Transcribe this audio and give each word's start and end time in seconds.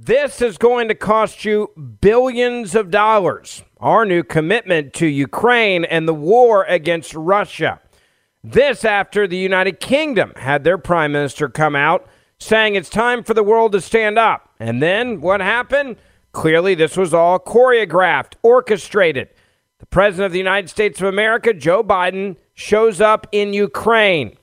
This 0.00 0.40
is 0.40 0.58
going 0.58 0.86
to 0.86 0.94
cost 0.94 1.44
you 1.44 1.72
billions 2.00 2.76
of 2.76 2.88
dollars. 2.88 3.64
Our 3.78 4.06
new 4.06 4.22
commitment 4.22 4.92
to 4.94 5.08
Ukraine 5.08 5.84
and 5.84 6.06
the 6.06 6.14
war 6.14 6.62
against 6.68 7.14
Russia. 7.14 7.80
This 8.44 8.84
after 8.84 9.26
the 9.26 9.36
United 9.36 9.80
Kingdom 9.80 10.34
had 10.36 10.62
their 10.62 10.78
prime 10.78 11.10
minister 11.10 11.48
come 11.48 11.74
out 11.74 12.06
saying 12.38 12.76
it's 12.76 12.88
time 12.88 13.24
for 13.24 13.34
the 13.34 13.42
world 13.42 13.72
to 13.72 13.80
stand 13.80 14.20
up. 14.20 14.48
And 14.60 14.80
then 14.80 15.20
what 15.20 15.40
happened? 15.40 15.96
Clearly, 16.30 16.76
this 16.76 16.96
was 16.96 17.12
all 17.12 17.40
choreographed, 17.40 18.34
orchestrated. 18.44 19.30
The 19.80 19.86
President 19.86 20.26
of 20.26 20.32
the 20.32 20.38
United 20.38 20.70
States 20.70 21.00
of 21.00 21.08
America, 21.08 21.52
Joe 21.52 21.82
Biden, 21.82 22.36
shows 22.54 23.00
up 23.00 23.26
in 23.32 23.52
Ukraine. 23.52 24.36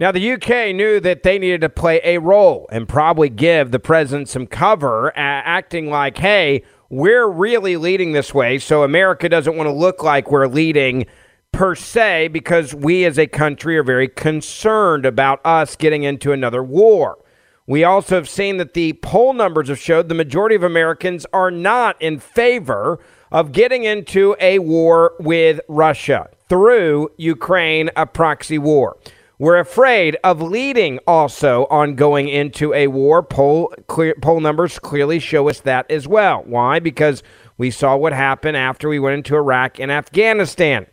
Now, 0.00 0.12
the 0.12 0.32
UK 0.32 0.76
knew 0.76 1.00
that 1.00 1.24
they 1.24 1.40
needed 1.40 1.60
to 1.62 1.68
play 1.68 2.00
a 2.04 2.18
role 2.18 2.68
and 2.70 2.88
probably 2.88 3.28
give 3.28 3.72
the 3.72 3.80
president 3.80 4.28
some 4.28 4.46
cover, 4.46 5.12
acting 5.16 5.90
like, 5.90 6.18
hey, 6.18 6.62
we're 6.88 7.28
really 7.28 7.76
leading 7.76 8.12
this 8.12 8.32
way. 8.32 8.60
So 8.60 8.84
America 8.84 9.28
doesn't 9.28 9.56
want 9.56 9.66
to 9.66 9.72
look 9.72 10.04
like 10.04 10.30
we're 10.30 10.46
leading 10.46 11.06
per 11.50 11.74
se 11.74 12.28
because 12.28 12.72
we 12.72 13.04
as 13.06 13.18
a 13.18 13.26
country 13.26 13.76
are 13.76 13.82
very 13.82 14.06
concerned 14.06 15.04
about 15.04 15.44
us 15.44 15.74
getting 15.74 16.04
into 16.04 16.30
another 16.30 16.62
war. 16.62 17.18
We 17.66 17.82
also 17.82 18.14
have 18.14 18.28
seen 18.28 18.58
that 18.58 18.74
the 18.74 18.92
poll 19.02 19.32
numbers 19.32 19.68
have 19.68 19.80
showed 19.80 20.08
the 20.08 20.14
majority 20.14 20.54
of 20.54 20.62
Americans 20.62 21.26
are 21.32 21.50
not 21.50 22.00
in 22.00 22.20
favor 22.20 23.00
of 23.32 23.50
getting 23.50 23.82
into 23.82 24.36
a 24.40 24.60
war 24.60 25.14
with 25.18 25.60
Russia 25.68 26.28
through 26.48 27.10
Ukraine, 27.16 27.90
a 27.96 28.06
proxy 28.06 28.58
war. 28.58 28.96
We're 29.40 29.58
afraid 29.58 30.16
of 30.24 30.42
leading 30.42 30.98
also 31.06 31.66
on 31.66 31.94
going 31.94 32.28
into 32.28 32.74
a 32.74 32.88
war. 32.88 33.22
Poll, 33.22 33.72
clear, 33.86 34.16
poll 34.20 34.40
numbers 34.40 34.80
clearly 34.80 35.20
show 35.20 35.48
us 35.48 35.60
that 35.60 35.88
as 35.88 36.08
well. 36.08 36.42
Why? 36.44 36.80
Because 36.80 37.22
we 37.56 37.70
saw 37.70 37.96
what 37.96 38.12
happened 38.12 38.56
after 38.56 38.88
we 38.88 38.98
went 38.98 39.14
into 39.14 39.36
Iraq 39.36 39.78
and 39.78 39.92
Afghanistan. 39.92 40.86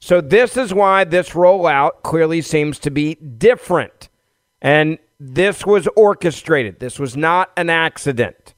So, 0.00 0.20
this 0.20 0.56
is 0.56 0.74
why 0.74 1.04
this 1.04 1.30
rollout 1.30 2.02
clearly 2.02 2.42
seems 2.42 2.80
to 2.80 2.90
be 2.90 3.14
different. 3.14 4.08
And 4.60 4.98
this 5.20 5.64
was 5.64 5.86
orchestrated, 5.96 6.80
this 6.80 6.98
was 6.98 7.16
not 7.16 7.52
an 7.56 7.70
accident. 7.70 8.54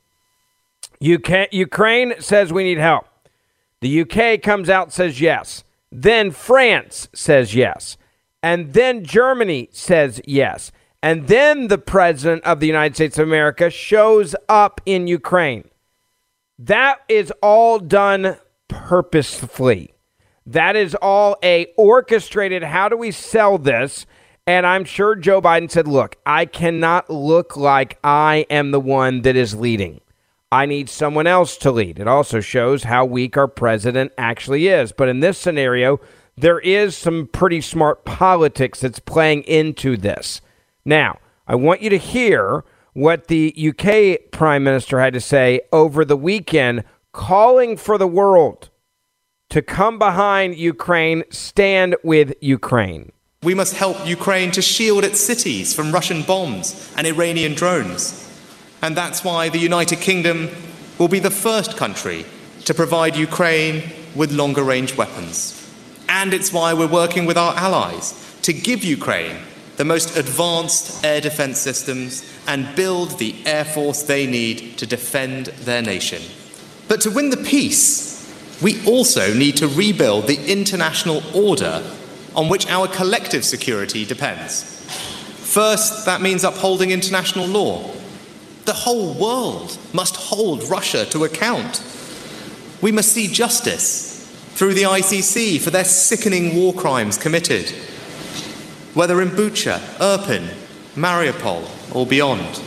UK, 1.06 1.52
Ukraine 1.52 2.14
says 2.18 2.50
we 2.50 2.64
need 2.64 2.78
help. 2.78 3.04
The 3.82 4.00
UK 4.00 4.40
comes 4.40 4.70
out 4.70 4.90
says 4.90 5.20
yes. 5.20 5.64
Then 5.92 6.30
France 6.30 7.08
says 7.12 7.54
yes. 7.54 7.98
And 8.44 8.74
then 8.74 9.06
Germany 9.06 9.70
says 9.72 10.20
yes. 10.26 10.70
And 11.02 11.28
then 11.28 11.68
the 11.68 11.78
President 11.78 12.44
of 12.44 12.60
the 12.60 12.66
United 12.66 12.94
States 12.94 13.18
of 13.18 13.26
America 13.26 13.70
shows 13.70 14.36
up 14.50 14.82
in 14.84 15.06
Ukraine. 15.06 15.70
That 16.58 16.98
is 17.08 17.32
all 17.42 17.78
done 17.78 18.36
purposefully. 18.68 19.94
That 20.44 20.76
is 20.76 20.94
all 20.96 21.38
a 21.42 21.72
orchestrated 21.78 22.62
how 22.62 22.90
do 22.90 22.98
we 22.98 23.12
sell 23.12 23.56
this? 23.56 24.04
And 24.46 24.66
I'm 24.66 24.84
sure 24.84 25.14
Joe 25.14 25.40
Biden 25.40 25.70
said, 25.70 25.88
"Look, 25.88 26.16
I 26.26 26.44
cannot 26.44 27.08
look 27.08 27.56
like 27.56 27.98
I 28.04 28.44
am 28.50 28.72
the 28.72 28.80
one 28.80 29.22
that 29.22 29.36
is 29.36 29.56
leading. 29.56 30.02
I 30.52 30.66
need 30.66 30.90
someone 30.90 31.26
else 31.26 31.56
to 31.58 31.70
lead." 31.70 31.98
It 31.98 32.06
also 32.06 32.40
shows 32.40 32.84
how 32.84 33.06
weak 33.06 33.38
our 33.38 33.48
president 33.48 34.12
actually 34.18 34.68
is. 34.68 34.92
But 34.92 35.08
in 35.08 35.20
this 35.20 35.38
scenario, 35.38 35.98
there 36.36 36.58
is 36.58 36.96
some 36.96 37.28
pretty 37.28 37.60
smart 37.60 38.04
politics 38.04 38.80
that's 38.80 38.98
playing 38.98 39.42
into 39.42 39.96
this. 39.96 40.40
Now, 40.84 41.18
I 41.46 41.54
want 41.54 41.82
you 41.82 41.90
to 41.90 41.98
hear 41.98 42.64
what 42.92 43.28
the 43.28 43.54
UK 43.56 44.30
Prime 44.30 44.64
Minister 44.64 45.00
had 45.00 45.14
to 45.14 45.20
say 45.20 45.60
over 45.72 46.04
the 46.04 46.16
weekend, 46.16 46.84
calling 47.12 47.76
for 47.76 47.98
the 47.98 48.06
world 48.06 48.70
to 49.50 49.62
come 49.62 49.98
behind 49.98 50.56
Ukraine, 50.56 51.24
stand 51.30 51.96
with 52.02 52.34
Ukraine. 52.40 53.12
We 53.42 53.54
must 53.54 53.76
help 53.76 54.06
Ukraine 54.06 54.50
to 54.52 54.62
shield 54.62 55.04
its 55.04 55.20
cities 55.20 55.74
from 55.74 55.92
Russian 55.92 56.22
bombs 56.22 56.92
and 56.96 57.06
Iranian 57.06 57.54
drones. 57.54 58.20
And 58.80 58.96
that's 58.96 59.22
why 59.22 59.48
the 59.48 59.58
United 59.58 60.00
Kingdom 60.00 60.48
will 60.98 61.08
be 61.08 61.18
the 61.18 61.30
first 61.30 61.76
country 61.76 62.24
to 62.64 62.74
provide 62.74 63.16
Ukraine 63.16 63.90
with 64.14 64.32
longer 64.32 64.62
range 64.62 64.96
weapons. 64.96 65.63
And 66.14 66.32
it's 66.32 66.52
why 66.52 66.74
we're 66.74 66.86
working 66.86 67.26
with 67.26 67.36
our 67.36 67.56
allies 67.56 68.14
to 68.42 68.52
give 68.52 68.84
Ukraine 68.84 69.36
the 69.78 69.84
most 69.84 70.16
advanced 70.16 71.04
air 71.04 71.20
defense 71.20 71.58
systems 71.58 72.24
and 72.46 72.72
build 72.76 73.18
the 73.18 73.34
air 73.44 73.64
force 73.64 74.04
they 74.04 74.24
need 74.24 74.78
to 74.78 74.86
defend 74.86 75.46
their 75.66 75.82
nation. 75.82 76.22
But 76.86 77.00
to 77.00 77.10
win 77.10 77.30
the 77.30 77.36
peace, 77.36 78.32
we 78.62 78.80
also 78.86 79.34
need 79.34 79.56
to 79.56 79.66
rebuild 79.66 80.28
the 80.28 80.38
international 80.46 81.20
order 81.34 81.82
on 82.36 82.48
which 82.48 82.68
our 82.68 82.86
collective 82.86 83.44
security 83.44 84.04
depends. 84.04 84.62
First, 85.52 86.06
that 86.06 86.20
means 86.20 86.44
upholding 86.44 86.92
international 86.92 87.46
law. 87.46 87.92
The 88.66 88.72
whole 88.72 89.14
world 89.14 89.76
must 89.92 90.14
hold 90.14 90.62
Russia 90.70 91.06
to 91.06 91.24
account. 91.24 91.82
We 92.80 92.92
must 92.92 93.12
see 93.12 93.26
justice 93.26 94.13
through 94.54 94.74
the 94.74 94.82
ICC 94.82 95.60
for 95.60 95.70
their 95.70 95.84
sickening 95.84 96.54
war 96.54 96.72
crimes 96.72 97.18
committed, 97.18 97.68
whether 98.94 99.20
in 99.20 99.30
Bucha, 99.30 99.78
Irpin, 99.98 100.48
Mariupol, 100.94 101.94
or 101.94 102.06
beyond. 102.06 102.62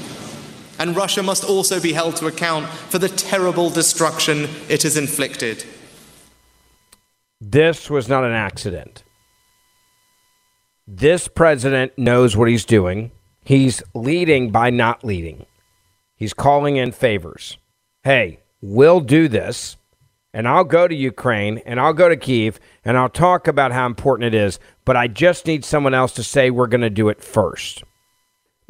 And 0.80 0.96
Russia 0.96 1.24
must 1.24 1.46
also 1.46 1.80
be 1.80 1.94
held 1.94 2.18
to 2.18 2.28
account 2.28 2.68
for 2.68 3.00
the 3.00 3.08
terrible 3.08 3.70
destruction 3.70 4.50
it 4.68 4.84
has 4.84 4.98
inflicted. 4.98 5.64
This 7.40 7.90
was 7.90 8.10
not 8.10 8.26
an 8.26 8.34
accident. 8.34 9.04
This 10.86 11.28
president 11.28 11.98
knows 11.98 12.36
what 12.36 12.50
he's 12.50 12.66
doing. 12.66 13.12
He's 13.44 13.82
leading 13.94 14.52
by 14.52 14.70
not 14.72 15.06
leading. 15.06 15.46
He's 16.16 16.34
calling 16.34 16.76
in 16.76 16.92
favors. 16.92 17.58
Hey, 18.04 18.42
we'll 18.62 19.00
do 19.00 19.28
this 19.28 19.78
and 20.38 20.48
I'll 20.48 20.64
go 20.64 20.88
to 20.88 20.94
Ukraine 20.94 21.58
and 21.66 21.80
I'll 21.80 21.94
go 21.94 22.10
to 22.10 22.16
Kiev 22.16 22.60
and 22.86 22.96
I'll 22.96 23.10
talk 23.10 23.48
about 23.48 23.72
how 23.72 23.88
important 23.88 24.36
it 24.36 24.38
is, 24.38 24.60
but 24.86 24.96
I 24.96 25.08
just 25.08 25.48
need 25.48 25.66
someone 25.66 25.96
else 25.96 26.12
to 26.12 26.22
say 26.22 26.52
we're 26.52 26.68
going 26.68 26.82
to 26.82 26.92
do 26.92 27.10
it 27.10 27.24
first. 27.24 27.84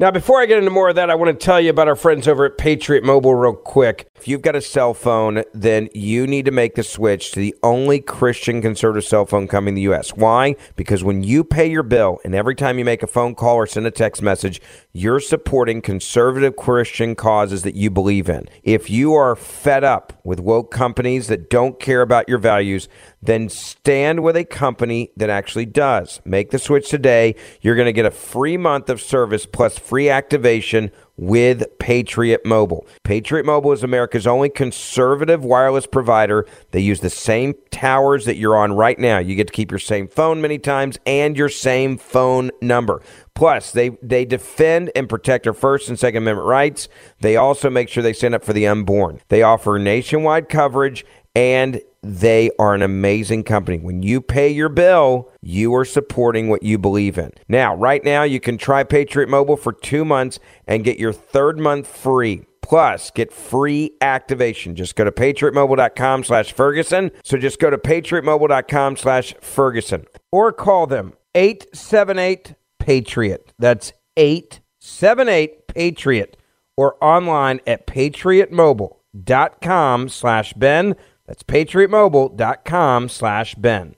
Now, 0.00 0.12
before 0.12 0.40
I 0.40 0.46
get 0.46 0.58
into 0.58 0.70
more 0.70 0.90
of 0.90 0.94
that, 0.94 1.10
I 1.10 1.16
want 1.16 1.40
to 1.40 1.44
tell 1.44 1.60
you 1.60 1.70
about 1.70 1.88
our 1.88 1.96
friends 1.96 2.28
over 2.28 2.44
at 2.44 2.56
Patriot 2.56 3.02
Mobile 3.02 3.34
real 3.34 3.52
quick. 3.52 4.08
If 4.14 4.28
you've 4.28 4.42
got 4.42 4.54
a 4.54 4.60
cell 4.60 4.94
phone, 4.94 5.42
then 5.52 5.88
you 5.92 6.24
need 6.24 6.44
to 6.44 6.52
make 6.52 6.76
the 6.76 6.84
switch 6.84 7.32
to 7.32 7.40
the 7.40 7.52
only 7.64 8.00
Christian 8.00 8.62
conservative 8.62 9.04
cell 9.04 9.26
phone 9.26 9.48
company 9.48 9.70
in 9.70 9.74
the 9.74 9.82
U.S. 9.82 10.14
Why? 10.14 10.54
Because 10.76 11.02
when 11.02 11.24
you 11.24 11.42
pay 11.42 11.68
your 11.68 11.82
bill 11.82 12.20
and 12.24 12.32
every 12.32 12.54
time 12.54 12.78
you 12.78 12.84
make 12.84 13.02
a 13.02 13.08
phone 13.08 13.34
call 13.34 13.56
or 13.56 13.66
send 13.66 13.88
a 13.88 13.90
text 13.90 14.22
message, 14.22 14.60
you're 14.92 15.18
supporting 15.18 15.82
conservative 15.82 16.54
Christian 16.54 17.16
causes 17.16 17.62
that 17.64 17.74
you 17.74 17.90
believe 17.90 18.28
in. 18.28 18.48
If 18.62 18.88
you 18.88 19.14
are 19.14 19.34
fed 19.34 19.82
up 19.82 20.12
with 20.22 20.38
woke 20.38 20.70
companies 20.70 21.26
that 21.26 21.50
don't 21.50 21.80
care 21.80 22.02
about 22.02 22.28
your 22.28 22.38
values, 22.38 22.88
then 23.20 23.48
stand 23.48 24.22
with 24.22 24.36
a 24.36 24.44
company 24.44 25.10
that 25.16 25.30
actually 25.30 25.66
does. 25.66 26.20
Make 26.24 26.50
the 26.50 26.58
switch 26.58 26.88
today. 26.88 27.34
You're 27.60 27.74
going 27.74 27.86
to 27.86 27.92
get 27.92 28.06
a 28.06 28.10
free 28.10 28.56
month 28.56 28.88
of 28.88 29.00
service 29.00 29.46
plus 29.46 29.78
free 29.78 30.08
activation 30.08 30.90
with 31.16 31.66
Patriot 31.80 32.46
Mobile. 32.46 32.86
Patriot 33.02 33.44
Mobile 33.44 33.72
is 33.72 33.82
America's 33.82 34.26
only 34.26 34.48
conservative 34.48 35.44
wireless 35.44 35.86
provider. 35.86 36.46
They 36.70 36.80
use 36.80 37.00
the 37.00 37.10
same 37.10 37.54
towers 37.70 38.24
that 38.26 38.36
you're 38.36 38.56
on 38.56 38.72
right 38.72 38.98
now. 38.98 39.18
You 39.18 39.34
get 39.34 39.48
to 39.48 39.52
keep 39.52 39.72
your 39.72 39.80
same 39.80 40.06
phone 40.06 40.40
many 40.40 40.58
times 40.58 40.96
and 41.04 41.36
your 41.36 41.48
same 41.48 41.98
phone 41.98 42.52
number. 42.62 43.02
Plus, 43.34 43.72
they, 43.72 43.90
they 44.00 44.24
defend 44.24 44.92
and 44.94 45.08
protect 45.08 45.46
our 45.46 45.52
First 45.52 45.88
and 45.88 45.98
Second 45.98 46.22
Amendment 46.22 46.46
rights. 46.46 46.88
They 47.20 47.36
also 47.36 47.68
make 47.68 47.88
sure 47.88 48.02
they 48.02 48.12
stand 48.12 48.34
up 48.34 48.44
for 48.44 48.52
the 48.52 48.66
unborn. 48.68 49.20
They 49.28 49.42
offer 49.42 49.78
nationwide 49.78 50.48
coverage 50.48 51.04
and 51.34 51.80
they 52.02 52.50
are 52.58 52.74
an 52.74 52.82
amazing 52.82 53.44
company. 53.44 53.78
When 53.78 54.02
you 54.02 54.20
pay 54.20 54.48
your 54.48 54.68
bill, 54.68 55.30
you 55.42 55.74
are 55.74 55.84
supporting 55.84 56.48
what 56.48 56.62
you 56.62 56.78
believe 56.78 57.18
in. 57.18 57.32
Now, 57.48 57.74
right 57.74 58.04
now, 58.04 58.22
you 58.22 58.40
can 58.40 58.58
try 58.58 58.84
Patriot 58.84 59.28
Mobile 59.28 59.56
for 59.56 59.72
two 59.72 60.04
months 60.04 60.38
and 60.66 60.84
get 60.84 60.98
your 60.98 61.12
third 61.12 61.58
month 61.58 61.86
free. 61.86 62.44
Plus, 62.62 63.10
get 63.10 63.32
free 63.32 63.92
activation. 64.00 64.76
Just 64.76 64.94
go 64.94 65.04
to 65.04 65.10
patriotmobile.com 65.10 66.24
slash 66.24 66.52
Ferguson. 66.52 67.10
So 67.24 67.38
just 67.38 67.58
go 67.58 67.70
to 67.70 67.78
patriotmobile.com 67.78 68.96
slash 68.96 69.34
Ferguson 69.40 70.04
or 70.30 70.52
call 70.52 70.86
them 70.86 71.14
878 71.34 72.54
Patriot. 72.78 73.54
That's 73.58 73.94
878 74.18 75.66
Patriot 75.68 76.36
or 76.76 77.02
online 77.02 77.60
at 77.66 77.86
patriotmobile.com 77.86 80.08
slash 80.10 80.52
Ben. 80.52 80.94
That's 81.28 81.42
patriotmobile.com 81.42 83.10
slash 83.10 83.54
Ben. 83.54 83.94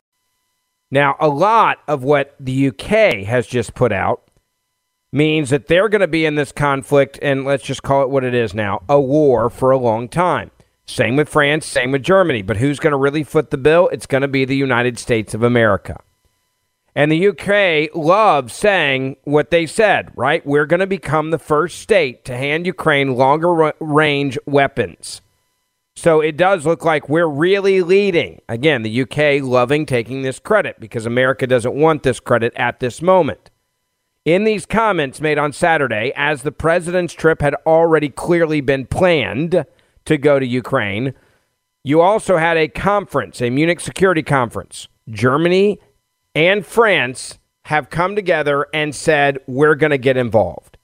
Now, 0.90 1.14
a 1.20 1.28
lot 1.28 1.78
of 1.86 2.02
what 2.02 2.34
the 2.40 2.68
UK 2.68 3.24
has 3.24 3.46
just 3.46 3.74
put 3.74 3.92
out 3.92 4.28
means 5.12 5.50
that 5.50 5.68
they're 5.68 5.88
going 5.88 6.00
to 6.00 6.08
be 6.08 6.26
in 6.26 6.34
this 6.34 6.50
conflict, 6.50 7.20
and 7.22 7.44
let's 7.44 7.62
just 7.62 7.84
call 7.84 8.02
it 8.02 8.10
what 8.10 8.24
it 8.24 8.34
is 8.34 8.52
now 8.52 8.82
a 8.88 9.00
war 9.00 9.48
for 9.48 9.70
a 9.70 9.78
long 9.78 10.08
time. 10.08 10.50
Same 10.86 11.14
with 11.14 11.28
France, 11.28 11.66
same 11.66 11.92
with 11.92 12.02
Germany. 12.02 12.42
But 12.42 12.56
who's 12.56 12.80
going 12.80 12.90
to 12.90 12.96
really 12.96 13.22
foot 13.22 13.50
the 13.50 13.58
bill? 13.58 13.88
It's 13.92 14.06
going 14.06 14.22
to 14.22 14.28
be 14.28 14.44
the 14.44 14.56
United 14.56 14.98
States 14.98 15.32
of 15.32 15.44
America. 15.44 16.00
And 16.96 17.12
the 17.12 17.28
UK 17.28 17.94
loves 17.94 18.52
saying 18.52 19.18
what 19.22 19.52
they 19.52 19.66
said, 19.66 20.10
right? 20.16 20.44
We're 20.44 20.66
going 20.66 20.80
to 20.80 20.88
become 20.88 21.30
the 21.30 21.38
first 21.38 21.78
state 21.78 22.24
to 22.24 22.36
hand 22.36 22.66
Ukraine 22.66 23.14
longer 23.14 23.72
range 23.78 24.36
weapons. 24.46 25.20
So 26.00 26.22
it 26.22 26.38
does 26.38 26.64
look 26.64 26.82
like 26.82 27.10
we're 27.10 27.28
really 27.28 27.82
leading. 27.82 28.40
Again, 28.48 28.80
the 28.80 29.02
UK 29.02 29.42
loving 29.42 29.84
taking 29.84 30.22
this 30.22 30.38
credit 30.38 30.80
because 30.80 31.04
America 31.04 31.46
doesn't 31.46 31.74
want 31.74 32.04
this 32.04 32.20
credit 32.20 32.54
at 32.56 32.80
this 32.80 33.02
moment. 33.02 33.50
In 34.24 34.44
these 34.44 34.64
comments 34.64 35.20
made 35.20 35.36
on 35.36 35.52
Saturday, 35.52 36.10
as 36.16 36.40
the 36.40 36.52
president's 36.52 37.12
trip 37.12 37.42
had 37.42 37.54
already 37.66 38.08
clearly 38.08 38.62
been 38.62 38.86
planned 38.86 39.66
to 40.06 40.16
go 40.16 40.38
to 40.38 40.46
Ukraine, 40.46 41.12
you 41.84 42.00
also 42.00 42.38
had 42.38 42.56
a 42.56 42.66
conference, 42.66 43.42
a 43.42 43.50
Munich 43.50 43.80
Security 43.80 44.22
Conference. 44.22 44.88
Germany 45.10 45.80
and 46.34 46.64
France 46.64 47.38
have 47.66 47.90
come 47.90 48.16
together 48.16 48.66
and 48.72 48.94
said, 48.94 49.36
we're 49.46 49.74
going 49.74 49.90
to 49.90 49.98
get 49.98 50.16
involved. 50.16 50.78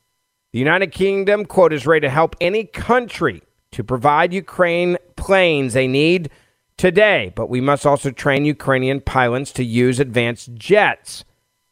The 0.53 0.59
United 0.59 0.93
Kingdom, 0.93 1.47
quote, 1.47 1.73
is 1.73 1.87
ready 1.87 2.07
to 2.07 2.11
help 2.11 2.37
any 2.39 2.65
country 2.65 3.41
to 3.77 3.85
provide 3.85 4.33
Ukraine 4.33 4.97
planes 5.17 5.75
they 5.75 5.87
need 5.87 6.31
today, 6.79 7.31
but 7.37 7.51
we 7.51 7.61
must 7.61 7.85
also 7.85 8.11
train 8.11 8.47
Ukrainian 8.47 9.03
pilots 9.03 9.53
to 9.53 9.63
use 9.63 10.01
advanced 10.01 10.55
jets, 10.55 11.27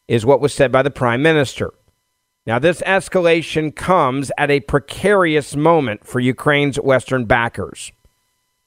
is 0.06 0.26
what 0.26 0.38
was 0.42 0.52
said 0.52 0.70
by 0.70 0.82
the 0.82 0.90
prime 0.90 1.22
minister. 1.22 1.72
Now, 2.46 2.58
this 2.58 2.82
escalation 2.82 3.74
comes 3.74 4.30
at 4.36 4.50
a 4.50 4.60
precarious 4.60 5.56
moment 5.56 6.06
for 6.06 6.20
Ukraine's 6.20 6.78
Western 6.78 7.24
backers. 7.24 7.90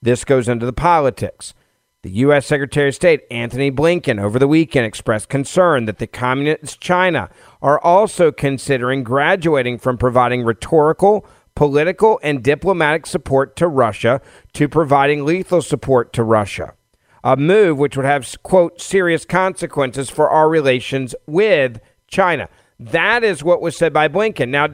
This 0.01 0.25
goes 0.25 0.49
into 0.49 0.65
the 0.65 0.73
politics. 0.73 1.53
The 2.01 2.09
U.S. 2.09 2.47
Secretary 2.47 2.87
of 2.87 2.95
State 2.95 3.21
Antony 3.29 3.69
Blinken 3.69 4.19
over 4.19 4.39
the 4.39 4.47
weekend 4.47 4.87
expressed 4.87 5.29
concern 5.29 5.85
that 5.85 5.99
the 5.99 6.07
Communist 6.07 6.81
China 6.81 7.29
are 7.61 7.79
also 7.81 8.31
considering 8.31 9.03
graduating 9.03 9.77
from 9.77 9.99
providing 9.99 10.43
rhetorical 10.43 11.23
political 11.57 12.19
and 12.21 12.43
diplomatic 12.43 13.07
support 13.07 13.55
to 13.55 13.67
Russia 13.67 14.21
to 14.53 14.69
providing 14.69 15.25
lethal 15.25 15.59
support 15.59 16.13
to 16.13 16.21
Russia. 16.21 16.75
A 17.23 17.35
move 17.35 17.79
which 17.79 17.97
would 17.97 18.05
have, 18.05 18.31
quote, 18.43 18.79
serious 18.79 19.25
consequences 19.25 20.07
for 20.07 20.29
our 20.29 20.49
relations 20.49 21.15
with 21.25 21.79
China. 22.05 22.47
That 22.79 23.23
is 23.23 23.43
what 23.43 23.59
was 23.59 23.75
said 23.75 23.91
by 23.91 24.07
Blinken. 24.07 24.49
Now, 24.49 24.67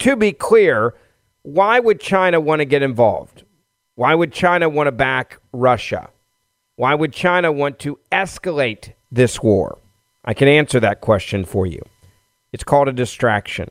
to 0.00 0.16
be 0.16 0.32
clear, 0.32 0.96
why 1.42 1.78
would 1.78 2.00
China 2.00 2.40
want 2.40 2.58
to 2.58 2.64
get 2.64 2.82
involved? 2.82 3.44
Why 3.94 4.16
would 4.16 4.32
China 4.32 4.68
want 4.68 4.88
to 4.88 4.92
back 4.92 5.38
Russia? 5.52 6.10
Why 6.74 6.96
would 6.96 7.12
China 7.12 7.52
want 7.52 7.78
to 7.78 8.00
escalate 8.10 8.94
this 9.12 9.40
war? 9.40 9.78
I 10.24 10.34
can 10.34 10.48
answer 10.48 10.80
that 10.80 11.02
question 11.02 11.44
for 11.44 11.66
you. 11.66 11.82
It's 12.52 12.64
called 12.64 12.88
a 12.88 12.92
distraction. 12.92 13.70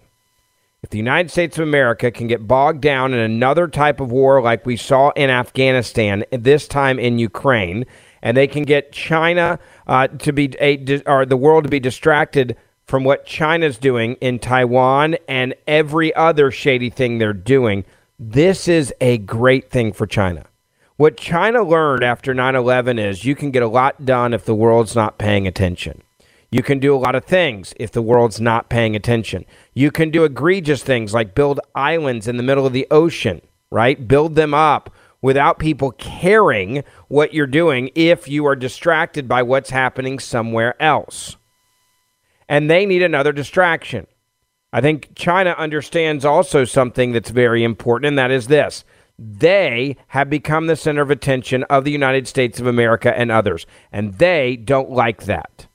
If 0.87 0.91
the 0.91 0.99
United 0.99 1.29
States 1.29 1.57
of 1.57 1.63
America 1.63 2.09
can 2.11 2.27
get 2.27 2.47
bogged 2.47 2.79
down 2.79 3.13
in 3.13 3.19
another 3.19 3.67
type 3.67 3.99
of 3.99 4.09
war 4.09 4.41
like 4.41 4.65
we 4.65 4.77
saw 4.77 5.09
in 5.17 5.29
Afghanistan, 5.29 6.23
this 6.31 6.65
time 6.65 6.97
in 6.97 7.19
Ukraine, 7.19 7.85
and 8.21 8.37
they 8.37 8.47
can 8.47 8.63
get 8.63 8.93
China 8.93 9.59
uh, 9.85 10.07
to 10.07 10.31
be 10.31 10.53
a, 10.61 11.01
or 11.05 11.25
the 11.25 11.35
world 11.35 11.65
to 11.65 11.69
be 11.69 11.81
distracted 11.81 12.55
from 12.85 13.03
what 13.03 13.25
China's 13.25 13.77
doing 13.77 14.13
in 14.21 14.39
Taiwan 14.39 15.17
and 15.27 15.53
every 15.67 16.15
other 16.15 16.51
shady 16.51 16.89
thing 16.89 17.17
they're 17.17 17.33
doing, 17.33 17.83
this 18.17 18.69
is 18.69 18.93
a 19.01 19.17
great 19.17 19.69
thing 19.69 19.91
for 19.91 20.07
China. 20.07 20.45
What 20.95 21.17
China 21.17 21.63
learned 21.63 22.05
after 22.05 22.33
9 22.33 22.55
11 22.55 22.97
is 22.97 23.25
you 23.25 23.35
can 23.35 23.51
get 23.51 23.61
a 23.61 23.67
lot 23.67 24.05
done 24.05 24.33
if 24.33 24.45
the 24.45 24.55
world's 24.55 24.95
not 24.95 25.17
paying 25.17 25.47
attention. 25.47 26.01
You 26.49 26.63
can 26.63 26.79
do 26.79 26.95
a 26.95 26.97
lot 26.97 27.15
of 27.15 27.25
things 27.25 27.73
if 27.77 27.91
the 27.91 28.01
world's 28.01 28.39
not 28.39 28.69
paying 28.69 28.95
attention. 28.95 29.45
You 29.73 29.91
can 29.91 30.11
do 30.11 30.23
egregious 30.23 30.81
things 30.81 31.13
like 31.13 31.35
build 31.35 31.59
islands 31.75 32.27
in 32.27 32.37
the 32.37 32.43
middle 32.43 32.65
of 32.65 32.73
the 32.73 32.87
ocean, 32.89 33.41
right? 33.69 34.07
Build 34.07 34.35
them 34.35 34.53
up 34.53 34.93
without 35.21 35.59
people 35.59 35.91
caring 35.91 36.83
what 37.09 37.33
you're 37.33 37.47
doing 37.47 37.89
if 37.95 38.27
you 38.27 38.45
are 38.45 38.55
distracted 38.55 39.27
by 39.27 39.43
what's 39.43 39.71
happening 39.71 40.19
somewhere 40.19 40.81
else. 40.81 41.35
And 42.47 42.69
they 42.69 42.85
need 42.85 43.03
another 43.03 43.33
distraction. 43.33 44.07
I 44.71 44.79
think 44.79 45.15
China 45.15 45.55
understands 45.57 46.23
also 46.23 46.63
something 46.63 47.11
that's 47.11 47.29
very 47.29 47.63
important, 47.63 48.07
and 48.07 48.17
that 48.17 48.31
is 48.31 48.47
this. 48.47 48.85
They 49.19 49.97
have 50.09 50.29
become 50.29 50.67
the 50.67 50.75
center 50.75 51.01
of 51.01 51.09
attention 51.09 51.63
of 51.63 51.83
the 51.83 51.91
United 51.91 52.27
States 52.27 52.59
of 52.59 52.67
America 52.67 53.17
and 53.17 53.31
others, 53.31 53.65
and 53.91 54.13
they 54.13 54.55
don't 54.55 54.91
like 54.91 55.23
that. 55.23 55.66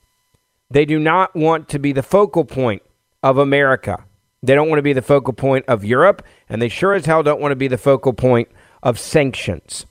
They 0.73 0.85
do 0.85 0.97
not 0.97 1.35
want 1.35 1.69
to 1.69 1.77
be 1.77 1.91
the 1.91 2.01
focal 2.01 2.45
point 2.45 2.81
of 3.21 3.37
America. 3.37 4.05
They 4.41 4.55
don't 4.55 4.69
want 4.69 4.79
to 4.79 4.83
be 4.83 4.93
the 4.93 5.03
focal 5.03 5.33
point 5.33 5.65
of 5.67 5.85
Europe, 5.85 6.25
and 6.49 6.59
they 6.59 6.67
sure 6.67 6.95
as 6.95 7.05
hell 7.05 7.21
don't 7.21 7.39
want 7.39 7.51
to 7.51 7.55
be 7.55 7.67
the 7.67 7.77
focal 7.77 8.11
point 8.11 8.49
of 8.81 8.97
sanctions. 8.97 9.85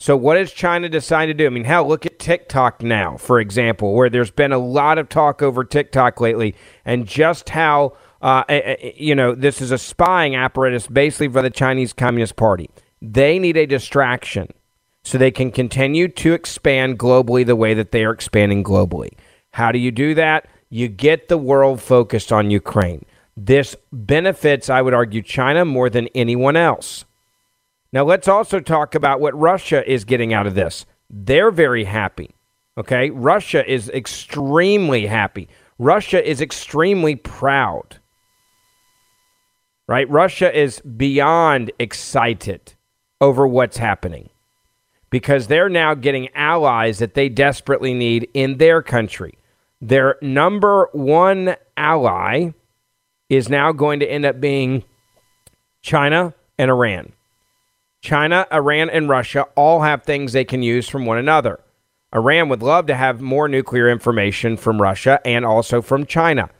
So, 0.00 0.16
what 0.16 0.36
has 0.36 0.50
China 0.50 0.88
decided 0.88 1.38
to 1.38 1.44
do? 1.44 1.46
I 1.46 1.50
mean, 1.50 1.62
hell, 1.62 1.86
look 1.86 2.06
at 2.06 2.18
TikTok 2.18 2.82
now, 2.82 3.18
for 3.18 3.38
example, 3.38 3.94
where 3.94 4.10
there's 4.10 4.32
been 4.32 4.50
a 4.50 4.58
lot 4.58 4.98
of 4.98 5.08
talk 5.08 5.42
over 5.42 5.62
TikTok 5.62 6.20
lately, 6.20 6.56
and 6.84 7.06
just 7.06 7.50
how, 7.50 7.96
uh, 8.20 8.42
you 8.96 9.14
know, 9.14 9.36
this 9.36 9.60
is 9.60 9.70
a 9.70 9.78
spying 9.78 10.34
apparatus 10.34 10.88
basically 10.88 11.28
for 11.28 11.40
the 11.40 11.50
Chinese 11.50 11.92
Communist 11.92 12.34
Party. 12.34 12.68
They 13.00 13.38
need 13.38 13.56
a 13.56 13.64
distraction 13.64 14.48
so 15.04 15.18
they 15.18 15.30
can 15.30 15.52
continue 15.52 16.08
to 16.08 16.32
expand 16.32 16.98
globally 16.98 17.46
the 17.46 17.54
way 17.54 17.74
that 17.74 17.92
they 17.92 18.04
are 18.04 18.12
expanding 18.12 18.64
globally. 18.64 19.10
How 19.52 19.72
do 19.72 19.78
you 19.78 19.90
do 19.92 20.14
that? 20.14 20.48
You 20.70 20.88
get 20.88 21.28
the 21.28 21.38
world 21.38 21.82
focused 21.82 22.32
on 22.32 22.50
Ukraine. 22.50 23.04
This 23.36 23.76
benefits, 23.92 24.70
I 24.70 24.82
would 24.82 24.94
argue, 24.94 25.22
China 25.22 25.64
more 25.64 25.90
than 25.90 26.08
anyone 26.14 26.56
else. 26.56 27.04
Now, 27.92 28.04
let's 28.04 28.28
also 28.28 28.60
talk 28.60 28.94
about 28.94 29.20
what 29.20 29.38
Russia 29.38 29.88
is 29.90 30.04
getting 30.04 30.32
out 30.34 30.46
of 30.46 30.54
this. 30.54 30.86
They're 31.10 31.50
very 31.50 31.84
happy. 31.84 32.34
Okay? 32.78 33.10
Russia 33.10 33.68
is 33.70 33.88
extremely 33.90 35.06
happy. 35.06 35.48
Russia 35.78 36.26
is 36.28 36.40
extremely 36.40 37.16
proud. 37.16 37.98
right? 39.88 40.08
Russia 40.10 40.56
is 40.56 40.80
beyond 40.82 41.72
excited 41.78 42.74
over 43.20 43.46
what's 43.46 43.78
happening 43.78 44.30
because 45.10 45.48
they're 45.48 45.68
now 45.68 45.94
getting 45.94 46.28
allies 46.34 47.00
that 47.00 47.14
they 47.14 47.28
desperately 47.28 47.94
need 47.94 48.28
in 48.34 48.58
their 48.58 48.82
country. 48.82 49.34
Their 49.80 50.16
number 50.20 50.88
one 50.92 51.56
ally 51.76 52.50
is 53.28 53.48
now 53.48 53.72
going 53.72 54.00
to 54.00 54.10
end 54.10 54.26
up 54.26 54.40
being 54.40 54.84
China 55.82 56.34
and 56.58 56.70
Iran. 56.70 57.12
China, 58.02 58.46
Iran, 58.52 58.90
and 58.90 59.08
Russia 59.08 59.46
all 59.54 59.82
have 59.82 60.02
things 60.02 60.32
they 60.32 60.44
can 60.44 60.62
use 60.62 60.88
from 60.88 61.06
one 61.06 61.18
another. 61.18 61.60
Iran 62.14 62.48
would 62.48 62.62
love 62.62 62.86
to 62.86 62.94
have 62.94 63.20
more 63.20 63.48
nuclear 63.48 63.88
information 63.88 64.56
from 64.56 64.82
Russia 64.82 65.20
and 65.24 65.44
also 65.44 65.80
from 65.80 66.06
China. 66.06 66.50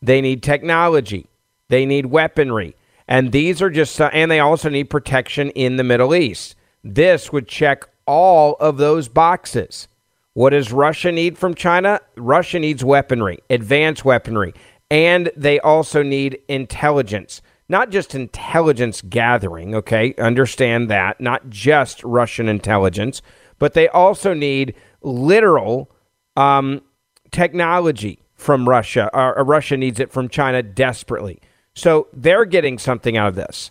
They 0.00 0.20
need 0.20 0.42
technology, 0.42 1.26
they 1.68 1.84
need 1.84 2.06
weaponry, 2.06 2.76
and 3.08 3.32
these 3.32 3.60
are 3.60 3.70
just, 3.70 4.00
uh, 4.00 4.08
and 4.12 4.30
they 4.30 4.40
also 4.40 4.68
need 4.68 4.84
protection 4.84 5.50
in 5.50 5.76
the 5.76 5.84
Middle 5.84 6.14
East. 6.14 6.54
This 6.84 7.32
would 7.32 7.48
check 7.48 7.84
all 8.06 8.54
of 8.60 8.76
those 8.76 9.08
boxes. 9.08 9.88
What 10.34 10.50
does 10.50 10.72
Russia 10.72 11.10
need 11.10 11.36
from 11.36 11.54
China? 11.54 12.00
Russia 12.16 12.58
needs 12.58 12.84
weaponry, 12.84 13.40
advanced 13.50 14.04
weaponry, 14.04 14.54
and 14.90 15.30
they 15.36 15.58
also 15.60 16.02
need 16.02 16.38
intelligence. 16.48 17.42
Not 17.68 17.90
just 17.90 18.14
intelligence 18.14 19.02
gathering, 19.02 19.74
okay? 19.74 20.14
Understand 20.18 20.90
that. 20.90 21.20
Not 21.20 21.50
just 21.50 22.02
Russian 22.02 22.48
intelligence, 22.48 23.22
but 23.58 23.74
they 23.74 23.88
also 23.88 24.34
need 24.34 24.74
literal 25.02 25.90
um, 26.36 26.82
technology 27.30 28.20
from 28.34 28.68
Russia. 28.68 29.10
Or, 29.12 29.44
Russia 29.44 29.76
needs 29.76 30.00
it 30.00 30.10
from 30.10 30.28
China 30.28 30.62
desperately. 30.62 31.40
So 31.74 32.08
they're 32.12 32.44
getting 32.44 32.78
something 32.78 33.16
out 33.16 33.28
of 33.28 33.34
this. 33.34 33.70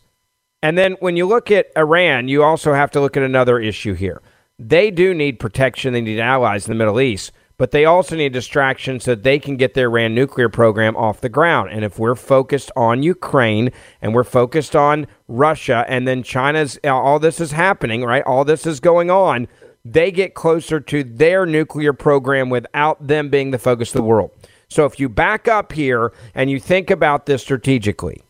And 0.61 0.77
then 0.77 0.93
when 0.99 1.17
you 1.17 1.25
look 1.25 1.51
at 1.51 1.67
Iran, 1.77 2.27
you 2.27 2.43
also 2.43 2.73
have 2.73 2.91
to 2.91 3.01
look 3.01 3.17
at 3.17 3.23
another 3.23 3.59
issue 3.59 3.93
here. 3.93 4.21
They 4.59 4.91
do 4.91 5.13
need 5.13 5.39
protection, 5.39 5.93
they 5.93 6.01
need 6.01 6.19
allies 6.19 6.67
in 6.67 6.71
the 6.71 6.77
Middle 6.77 6.99
East, 6.99 7.31
but 7.57 7.71
they 7.71 7.85
also 7.85 8.15
need 8.15 8.33
distraction 8.33 8.99
so 8.99 9.15
they 9.15 9.39
can 9.39 9.57
get 9.57 9.73
their 9.73 9.87
Iran 9.87 10.13
nuclear 10.13 10.49
program 10.49 10.95
off 10.95 11.21
the 11.21 11.29
ground. 11.29 11.71
And 11.71 11.83
if 11.83 11.97
we're 11.97 12.15
focused 12.15 12.69
on 12.75 13.01
Ukraine 13.01 13.71
and 14.01 14.13
we're 14.13 14.23
focused 14.23 14.75
on 14.75 15.07
Russia 15.27 15.85
and 15.87 16.07
then 16.07 16.23
China's, 16.23 16.77
uh, 16.83 16.93
all 16.93 17.19
this 17.19 17.39
is 17.39 17.53
happening, 17.53 18.03
right? 18.03 18.23
All 18.23 18.45
this 18.45 18.65
is 18.67 18.79
going 18.79 19.09
on 19.09 19.47
they 19.85 20.11
get 20.11 20.33
closer 20.33 20.79
to 20.79 21.03
their 21.03 21.45
nuclear 21.45 21.93
program 21.93 22.49
without 22.49 23.07
them 23.07 23.29
being 23.29 23.51
the 23.51 23.57
focus 23.57 23.89
of 23.89 23.95
the 23.95 24.03
world. 24.03 24.31
So 24.67 24.85
if 24.85 24.99
you 24.99 25.09
back 25.09 25.47
up 25.47 25.71
here 25.71 26.13
and 26.35 26.49
you 26.49 26.59
think 26.59 26.91
about 26.91 27.25
this 27.25 27.41
strategically, 27.41 28.21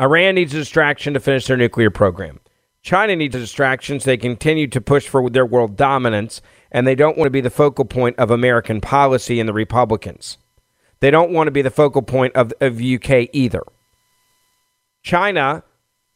Iran 0.00 0.36
needs 0.36 0.54
a 0.54 0.58
distraction 0.58 1.14
to 1.14 1.20
finish 1.20 1.46
their 1.46 1.56
nuclear 1.56 1.90
program. 1.90 2.40
China 2.82 3.14
needs 3.14 3.34
distractions. 3.34 4.04
they 4.04 4.16
continue 4.16 4.66
to 4.66 4.80
push 4.80 5.08
for 5.08 5.30
their 5.30 5.46
world 5.46 5.76
dominance, 5.76 6.42
and 6.70 6.86
they 6.86 6.96
don't 6.96 7.16
want 7.16 7.26
to 7.26 7.30
be 7.30 7.40
the 7.40 7.50
focal 7.50 7.84
point 7.84 8.18
of 8.18 8.30
American 8.30 8.80
policy 8.80 9.38
and 9.38 9.48
the 9.48 9.52
Republicans. 9.52 10.38
They 11.00 11.10
don't 11.10 11.32
want 11.32 11.46
to 11.46 11.52
be 11.52 11.62
the 11.62 11.70
focal 11.70 12.02
point 12.02 12.34
of, 12.34 12.52
of 12.60 12.80
UK 12.80 13.28
either. 13.32 13.62
China 15.02 15.64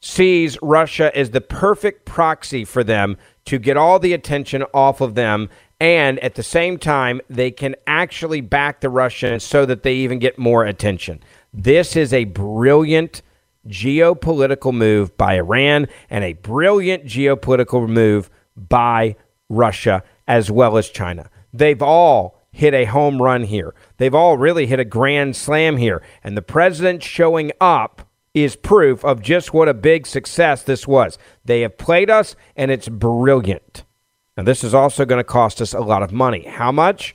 sees 0.00 0.58
Russia 0.62 1.16
as 1.16 1.30
the 1.30 1.40
perfect 1.40 2.04
proxy 2.04 2.64
for 2.64 2.84
them 2.84 3.16
to 3.46 3.58
get 3.58 3.76
all 3.76 3.98
the 3.98 4.12
attention 4.12 4.62
off 4.74 5.00
of 5.00 5.14
them. 5.14 5.48
And 5.80 6.18
at 6.20 6.34
the 6.34 6.42
same 6.42 6.78
time, 6.78 7.20
they 7.28 7.50
can 7.50 7.74
actually 7.86 8.40
back 8.40 8.80
the 8.80 8.88
Russians 8.88 9.44
so 9.44 9.66
that 9.66 9.82
they 9.82 9.94
even 9.94 10.18
get 10.18 10.38
more 10.38 10.64
attention. 10.64 11.22
This 11.52 11.96
is 11.96 12.12
a 12.12 12.24
brilliant 12.24 13.22
geopolitical 13.68 14.74
move 14.74 15.16
by 15.16 15.34
Iran 15.34 15.88
and 16.10 16.24
a 16.24 16.34
brilliant 16.34 17.04
geopolitical 17.04 17.88
move 17.88 18.30
by 18.56 19.16
Russia 19.48 20.02
as 20.26 20.50
well 20.50 20.76
as 20.76 20.88
China. 20.88 21.30
They've 21.52 21.82
all 21.82 22.36
hit 22.50 22.72
a 22.74 22.86
home 22.86 23.20
run 23.20 23.44
here. 23.44 23.74
They've 23.98 24.14
all 24.14 24.38
really 24.38 24.66
hit 24.66 24.80
a 24.80 24.84
grand 24.84 25.36
slam 25.36 25.76
here. 25.76 26.02
And 26.24 26.36
the 26.36 26.42
president 26.42 27.02
showing 27.02 27.52
up 27.60 28.08
is 28.32 28.56
proof 28.56 29.04
of 29.04 29.22
just 29.22 29.54
what 29.54 29.68
a 29.68 29.74
big 29.74 30.06
success 30.06 30.62
this 30.62 30.86
was. 30.86 31.18
They 31.44 31.62
have 31.62 31.78
played 31.78 32.10
us, 32.10 32.36
and 32.54 32.70
it's 32.70 32.88
brilliant. 32.88 33.84
Now, 34.36 34.42
this 34.42 34.62
is 34.62 34.74
also 34.74 35.04
going 35.04 35.20
to 35.20 35.24
cost 35.24 35.60
us 35.60 35.72
a 35.72 35.80
lot 35.80 36.02
of 36.02 36.12
money. 36.12 36.44
How 36.46 36.70
much? 36.70 37.14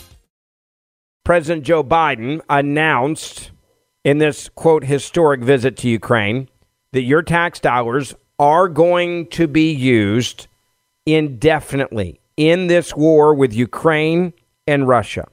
President 1.23 1.63
Joe 1.63 1.83
Biden 1.83 2.41
announced 2.49 3.51
in 4.03 4.17
this 4.17 4.49
quote 4.49 4.83
historic 4.83 5.41
visit 5.41 5.77
to 5.77 5.89
Ukraine 5.89 6.49
that 6.93 7.03
your 7.03 7.21
tax 7.21 7.59
dollars 7.59 8.15
are 8.39 8.67
going 8.67 9.27
to 9.27 9.47
be 9.47 9.71
used 9.71 10.47
indefinitely 11.05 12.19
in 12.37 12.67
this 12.67 12.95
war 12.95 13.35
with 13.35 13.53
Ukraine 13.53 14.33
and 14.65 14.87
Russia. 14.87 15.27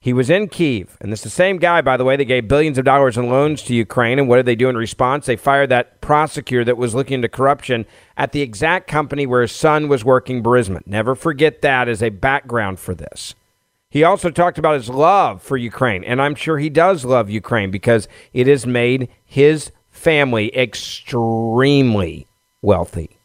He 0.00 0.12
was 0.12 0.30
in 0.30 0.48
Kiev, 0.48 0.96
and 1.00 1.12
this 1.12 1.20
is 1.20 1.24
the 1.24 1.30
same 1.30 1.58
guy, 1.58 1.82
by 1.82 1.96
the 1.96 2.04
way, 2.04 2.16
that 2.16 2.24
gave 2.24 2.48
billions 2.48 2.78
of 2.78 2.84
dollars 2.84 3.18
in 3.18 3.28
loans 3.28 3.62
to 3.64 3.74
Ukraine. 3.74 4.18
And 4.18 4.28
what 4.28 4.36
did 4.36 4.46
they 4.46 4.54
do 4.54 4.68
in 4.68 4.76
response? 4.76 5.26
They 5.26 5.36
fired 5.36 5.68
that 5.70 6.00
prosecutor 6.00 6.64
that 6.64 6.78
was 6.78 6.94
looking 6.94 7.16
into 7.16 7.28
corruption 7.28 7.84
at 8.16 8.32
the 8.32 8.40
exact 8.40 8.86
company 8.86 9.26
where 9.26 9.42
his 9.42 9.52
son 9.52 9.88
was 9.88 10.04
working, 10.04 10.42
Burisma. 10.42 10.86
Never 10.86 11.14
forget 11.14 11.62
that 11.62 11.88
as 11.88 12.02
a 12.02 12.10
background 12.10 12.78
for 12.78 12.94
this. 12.94 13.34
He 13.90 14.04
also 14.04 14.30
talked 14.30 14.58
about 14.58 14.74
his 14.74 14.90
love 14.90 15.42
for 15.42 15.56
Ukraine, 15.56 16.04
and 16.04 16.20
I'm 16.20 16.34
sure 16.34 16.58
he 16.58 16.68
does 16.68 17.06
love 17.06 17.30
Ukraine 17.30 17.70
because 17.70 18.06
it 18.34 18.46
has 18.46 18.66
made 18.66 19.08
his 19.24 19.72
family 19.90 20.54
extremely 20.54 22.26
wealthy. 22.60 23.18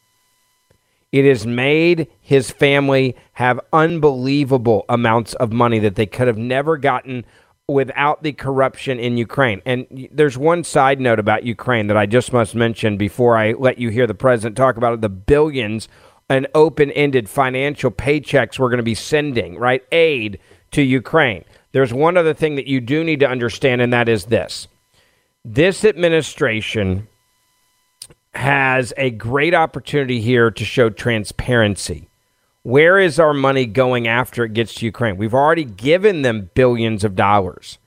It 1.12 1.26
has 1.26 1.46
made 1.46 2.08
his 2.20 2.50
family 2.50 3.14
have 3.34 3.60
unbelievable 3.72 4.86
amounts 4.88 5.34
of 5.34 5.52
money 5.52 5.78
that 5.80 5.96
they 5.96 6.06
could 6.06 6.28
have 6.28 6.38
never 6.38 6.78
gotten 6.78 7.26
without 7.68 8.22
the 8.22 8.32
corruption 8.32 8.98
in 8.98 9.16
Ukraine. 9.16 9.60
And 9.66 10.08
there's 10.10 10.36
one 10.36 10.64
side 10.64 10.98
note 10.98 11.18
about 11.18 11.44
Ukraine 11.44 11.86
that 11.88 11.96
I 11.96 12.06
just 12.06 12.32
must 12.32 12.54
mention 12.54 12.96
before 12.96 13.36
I 13.36 13.52
let 13.52 13.78
you 13.78 13.90
hear 13.90 14.06
the 14.06 14.14
president 14.14 14.56
talk 14.56 14.76
about 14.76 14.94
it, 14.94 15.00
the 15.02 15.08
billions 15.08 15.88
and 16.28 16.46
open-ended 16.54 17.28
financial 17.28 17.90
paychecks 17.90 18.58
we're 18.58 18.70
going 18.70 18.78
to 18.78 18.82
be 18.82 18.94
sending, 18.94 19.58
right? 19.58 19.84
Aid 19.92 20.40
to 20.74 20.82
Ukraine. 20.82 21.44
There's 21.72 21.92
one 21.92 22.16
other 22.16 22.34
thing 22.34 22.54
that 22.56 22.68
you 22.68 22.80
do 22.80 23.02
need 23.02 23.20
to 23.20 23.28
understand, 23.28 23.80
and 23.80 23.92
that 23.92 24.08
is 24.08 24.26
this 24.26 24.68
this 25.44 25.84
administration 25.84 27.08
has 28.34 28.92
a 28.96 29.10
great 29.10 29.54
opportunity 29.54 30.20
here 30.20 30.50
to 30.50 30.64
show 30.64 30.90
transparency. 30.90 32.08
Where 32.62 32.98
is 32.98 33.20
our 33.20 33.34
money 33.34 33.66
going 33.66 34.08
after 34.08 34.44
it 34.44 34.54
gets 34.54 34.74
to 34.76 34.86
Ukraine? 34.86 35.16
We've 35.16 35.34
already 35.34 35.64
given 35.64 36.22
them 36.22 36.50
billions 36.54 37.04
of 37.04 37.14
dollars. 37.14 37.78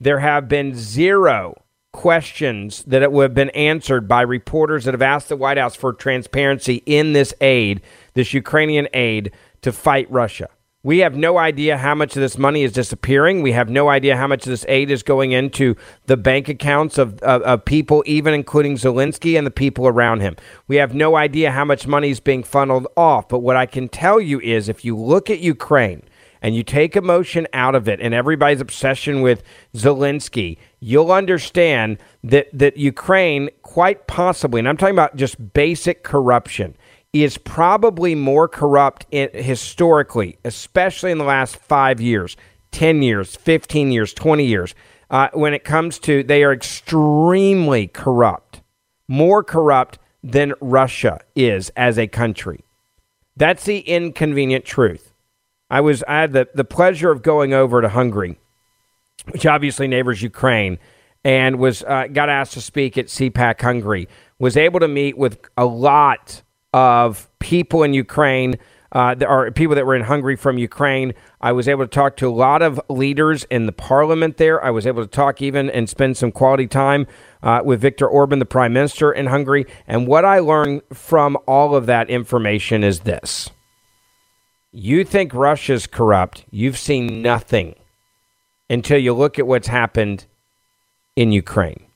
There 0.00 0.18
have 0.18 0.48
been 0.48 0.74
zero 0.74 1.62
questions 1.92 2.82
that 2.82 3.02
it 3.02 3.12
would 3.12 3.22
have 3.22 3.34
been 3.34 3.50
answered 3.50 4.08
by 4.08 4.22
reporters 4.22 4.84
that 4.84 4.94
have 4.94 5.00
asked 5.00 5.28
the 5.28 5.36
White 5.36 5.56
House 5.56 5.76
for 5.76 5.92
transparency 5.92 6.82
in 6.84 7.12
this 7.12 7.32
aid, 7.40 7.80
this 8.14 8.34
Ukrainian 8.34 8.88
aid 8.92 9.30
to 9.62 9.70
fight 9.70 10.10
Russia. 10.10 10.48
We 10.84 10.98
have 10.98 11.16
no 11.16 11.38
idea 11.38 11.78
how 11.78 11.94
much 11.94 12.14
of 12.14 12.20
this 12.20 12.36
money 12.36 12.62
is 12.62 12.70
disappearing. 12.70 13.40
We 13.40 13.52
have 13.52 13.70
no 13.70 13.88
idea 13.88 14.18
how 14.18 14.26
much 14.26 14.42
of 14.42 14.50
this 14.50 14.66
aid 14.68 14.90
is 14.90 15.02
going 15.02 15.32
into 15.32 15.76
the 16.04 16.18
bank 16.18 16.50
accounts 16.50 16.98
of, 16.98 17.18
of, 17.20 17.40
of, 17.40 17.64
people, 17.64 18.04
even 18.04 18.34
including 18.34 18.74
Zelensky 18.74 19.38
and 19.38 19.46
the 19.46 19.50
people 19.50 19.88
around 19.88 20.20
him. 20.20 20.36
We 20.68 20.76
have 20.76 20.94
no 20.94 21.16
idea 21.16 21.52
how 21.52 21.64
much 21.64 21.86
money 21.86 22.10
is 22.10 22.20
being 22.20 22.42
funneled 22.42 22.86
off. 22.98 23.30
But 23.30 23.38
what 23.38 23.56
I 23.56 23.64
can 23.64 23.88
tell 23.88 24.20
you 24.20 24.40
is 24.40 24.68
if 24.68 24.84
you 24.84 24.94
look 24.94 25.30
at 25.30 25.38
Ukraine 25.38 26.02
and 26.42 26.54
you 26.54 26.62
take 26.62 26.96
emotion 26.96 27.48
out 27.54 27.74
of 27.74 27.88
it 27.88 27.98
and 28.02 28.12
everybody's 28.12 28.60
obsession 28.60 29.22
with 29.22 29.42
Zelensky, 29.74 30.58
you'll 30.80 31.12
understand 31.12 31.96
that, 32.22 32.48
that 32.52 32.76
Ukraine, 32.76 33.48
quite 33.62 34.06
possibly, 34.06 34.58
and 34.58 34.68
I'm 34.68 34.76
talking 34.76 34.94
about 34.94 35.16
just 35.16 35.54
basic 35.54 36.02
corruption, 36.02 36.76
is 37.14 37.38
probably 37.38 38.16
more 38.16 38.48
corrupt 38.48 39.06
historically, 39.12 40.36
especially 40.44 41.12
in 41.12 41.18
the 41.18 41.24
last 41.24 41.56
five 41.56 42.00
years, 42.00 42.36
10 42.72 43.02
years, 43.02 43.36
15 43.36 43.92
years, 43.92 44.12
20 44.12 44.44
years. 44.44 44.74
Uh, 45.10 45.28
when 45.32 45.54
it 45.54 45.62
comes 45.62 46.00
to, 46.00 46.24
they 46.24 46.42
are 46.42 46.52
extremely 46.52 47.86
corrupt, 47.86 48.62
more 49.06 49.44
corrupt 49.44 50.00
than 50.24 50.54
Russia 50.60 51.20
is 51.36 51.70
as 51.76 51.98
a 51.98 52.08
country. 52.08 52.64
That's 53.36 53.64
the 53.64 53.78
inconvenient 53.78 54.64
truth. 54.64 55.12
I 55.70 55.80
was 55.82 56.02
I 56.08 56.20
had 56.20 56.32
the, 56.32 56.48
the 56.54 56.64
pleasure 56.64 57.10
of 57.10 57.22
going 57.22 57.52
over 57.52 57.80
to 57.80 57.88
Hungary, 57.88 58.38
which 59.30 59.46
obviously 59.46 59.86
neighbors 59.86 60.22
Ukraine, 60.22 60.78
and 61.24 61.58
was 61.58 61.84
uh, 61.84 62.08
got 62.12 62.28
asked 62.28 62.54
to 62.54 62.60
speak 62.60 62.98
at 62.98 63.06
CPAC 63.06 63.60
Hungary. 63.60 64.08
Was 64.38 64.56
able 64.56 64.80
to 64.80 64.88
meet 64.88 65.16
with 65.16 65.38
a 65.56 65.64
lot 65.64 66.42
of 66.74 67.30
people 67.38 67.84
in 67.84 67.94
Ukraine. 67.94 68.56
Uh, 68.90 69.14
there 69.14 69.28
are 69.28 69.50
people 69.52 69.76
that 69.76 69.86
were 69.86 69.94
in 69.94 70.02
Hungary 70.02 70.34
from 70.34 70.58
Ukraine. 70.58 71.14
I 71.40 71.52
was 71.52 71.68
able 71.68 71.84
to 71.84 71.88
talk 71.88 72.16
to 72.16 72.28
a 72.28 72.34
lot 72.34 72.62
of 72.62 72.80
leaders 72.90 73.44
in 73.44 73.66
the 73.66 73.72
parliament 73.72 74.38
there. 74.38 74.62
I 74.62 74.70
was 74.70 74.84
able 74.84 75.02
to 75.02 75.08
talk 75.08 75.40
even 75.40 75.70
and 75.70 75.88
spend 75.88 76.16
some 76.16 76.32
quality 76.32 76.66
time 76.66 77.06
uh, 77.44 77.62
with 77.64 77.80
Viktor 77.80 78.08
Orban, 78.08 78.40
the 78.40 78.44
prime 78.44 78.72
minister 78.72 79.12
in 79.12 79.26
Hungary. 79.26 79.66
And 79.86 80.08
what 80.08 80.24
I 80.24 80.40
learned 80.40 80.82
from 80.92 81.38
all 81.46 81.76
of 81.76 81.86
that 81.86 82.10
information 82.10 82.82
is 82.82 83.00
this 83.00 83.50
you 84.72 85.04
think 85.04 85.32
Russia's 85.32 85.86
corrupt, 85.86 86.44
you've 86.50 86.78
seen 86.78 87.22
nothing 87.22 87.76
until 88.68 88.98
you 88.98 89.14
look 89.14 89.38
at 89.38 89.46
what's 89.46 89.68
happened 89.68 90.26
in 91.14 91.30
Ukraine. 91.30 91.86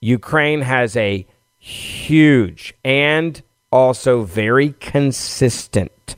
Ukraine 0.00 0.62
has 0.62 0.96
a 0.96 1.24
huge 1.58 2.74
and 2.84 3.42
also 3.70 4.22
very 4.22 4.72
consistent. 4.72 6.16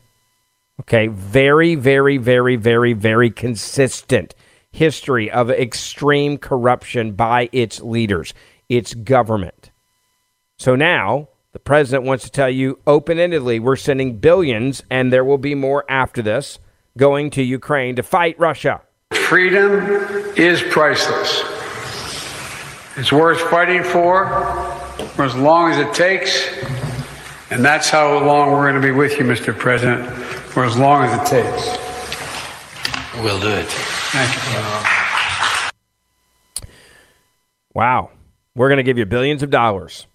Okay, 0.81 1.09
very, 1.09 1.75
very, 1.75 2.17
very, 2.19 2.57
very, 2.57 2.93
very 2.93 3.31
consistent 3.31 4.35
history 4.71 5.31
of 5.31 5.51
extreme 5.51 6.39
corruption 6.39 7.13
by 7.13 7.49
its 7.53 7.81
leaders, 7.81 8.33
its 8.69 8.95
government. 8.95 9.71
So 10.57 10.77
now 10.77 11.29
the 11.53 11.59
president 11.59 12.05
wants 12.05 12.25
to 12.25 12.31
tell 12.31 12.51
you 12.51 12.79
open 12.87 13.19
endedly 13.19 13.61
we're 13.61 13.77
sending 13.77 14.19
billions, 14.19 14.83
and 14.91 15.13
there 15.13 15.25
will 15.25 15.39
be 15.39 15.55
more 15.55 15.85
after 15.89 16.23
this, 16.23 16.59
going 16.97 17.31
to 17.31 17.43
Ukraine 17.43 17.97
to 17.97 18.03
fight 18.03 18.39
Russia. 18.39 18.83
Freedom 19.13 19.81
is 20.37 20.63
priceless. 20.63 21.43
It's 22.97 23.13
worth 23.13 23.41
fighting 23.51 23.83
for 23.83 24.29
for 25.15 25.25
as 25.25 25.35
long 25.37 25.71
as 25.71 25.79
it 25.79 25.95
takes. 25.95 26.49
And 27.51 27.65
that's 27.65 27.89
how 27.89 28.19
long 28.25 28.53
we're 28.53 28.71
going 28.71 28.81
to 28.81 28.87
be 28.87 28.93
with 28.93 29.19
you, 29.19 29.25
Mr. 29.25 29.57
President, 29.57 30.07
for 30.09 30.65
as 30.65 30.77
long 30.77 31.05
as 31.05 31.15
it 31.19 31.27
takes. 31.27 31.79
We'll 33.23 33.41
do 33.41 33.49
it. 33.49 33.67
Thank 33.67 34.35
you. 36.63 36.69
Wow. 37.75 38.11
We're 38.55 38.69
going 38.69 38.79
to 38.79 38.83
give 38.83 38.99
you 38.99 39.07
billions 39.07 39.43
of 39.43 39.51
dollars. 39.51 40.07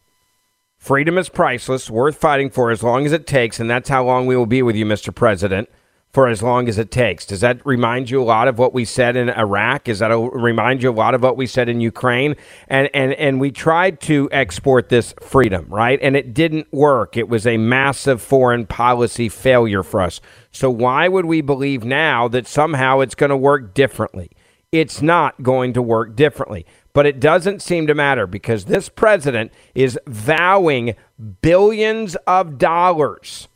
Freedom 0.77 1.17
is 1.17 1.29
priceless, 1.29 1.89
worth 1.89 2.17
fighting 2.17 2.49
for 2.49 2.69
as 2.69 2.83
long 2.83 3.05
as 3.05 3.13
it 3.13 3.25
takes, 3.25 3.59
and 3.59 3.69
that's 3.69 3.89
how 3.89 4.03
long 4.03 4.25
we 4.25 4.35
will 4.35 4.45
be 4.45 4.61
with 4.61 4.75
you, 4.75 4.85
Mr. 4.85 5.15
President, 5.15 5.69
for 6.13 6.27
as 6.27 6.43
long 6.43 6.69
as 6.69 6.77
it 6.77 6.91
takes. 6.91 7.25
Does 7.25 7.41
that 7.41 7.65
remind 7.65 8.11
you 8.11 8.21
a 8.21 8.23
lot 8.23 8.47
of 8.47 8.59
what 8.59 8.71
we 8.71 8.85
said 8.85 9.15
in 9.15 9.29
Iraq? 9.31 9.85
Does 9.85 9.97
that 9.99 10.15
remind 10.15 10.83
you 10.83 10.91
a 10.91 10.93
lot 10.93 11.15
of 11.15 11.23
what 11.23 11.35
we 11.35 11.47
said 11.47 11.67
in 11.67 11.81
Ukraine? 11.81 12.35
And 12.67 12.87
and 12.93 13.13
and 13.13 13.41
we 13.41 13.51
tried 13.51 13.99
to 14.01 14.29
export 14.31 14.89
this 14.89 15.15
freedom, 15.19 15.65
right? 15.69 15.99
And 16.03 16.15
it 16.15 16.33
didn't 16.33 16.71
work. 16.71 17.17
It 17.17 17.27
was 17.27 17.47
a 17.47 17.57
massive 17.57 18.21
foreign 18.21 18.67
policy 18.67 19.27
failure 19.27 19.81
for 19.81 20.01
us. 20.01 20.21
So 20.51 20.69
why 20.69 21.07
would 21.07 21.25
we 21.25 21.41
believe 21.41 21.83
now 21.83 22.27
that 22.27 22.45
somehow 22.45 22.99
it's 22.99 23.15
going 23.15 23.31
to 23.31 23.37
work 23.37 23.73
differently? 23.73 24.29
It's 24.71 25.01
not 25.01 25.41
going 25.41 25.73
to 25.73 25.81
work 25.81 26.15
differently. 26.15 26.65
But 26.93 27.07
it 27.07 27.19
doesn't 27.19 27.63
seem 27.63 27.87
to 27.87 27.95
matter 27.95 28.27
because 28.27 28.65
this 28.65 28.87
president 28.87 29.51
is 29.73 29.97
vowing 30.05 30.93
billions 31.41 32.15
of 32.27 32.59
dollars, 32.59 33.47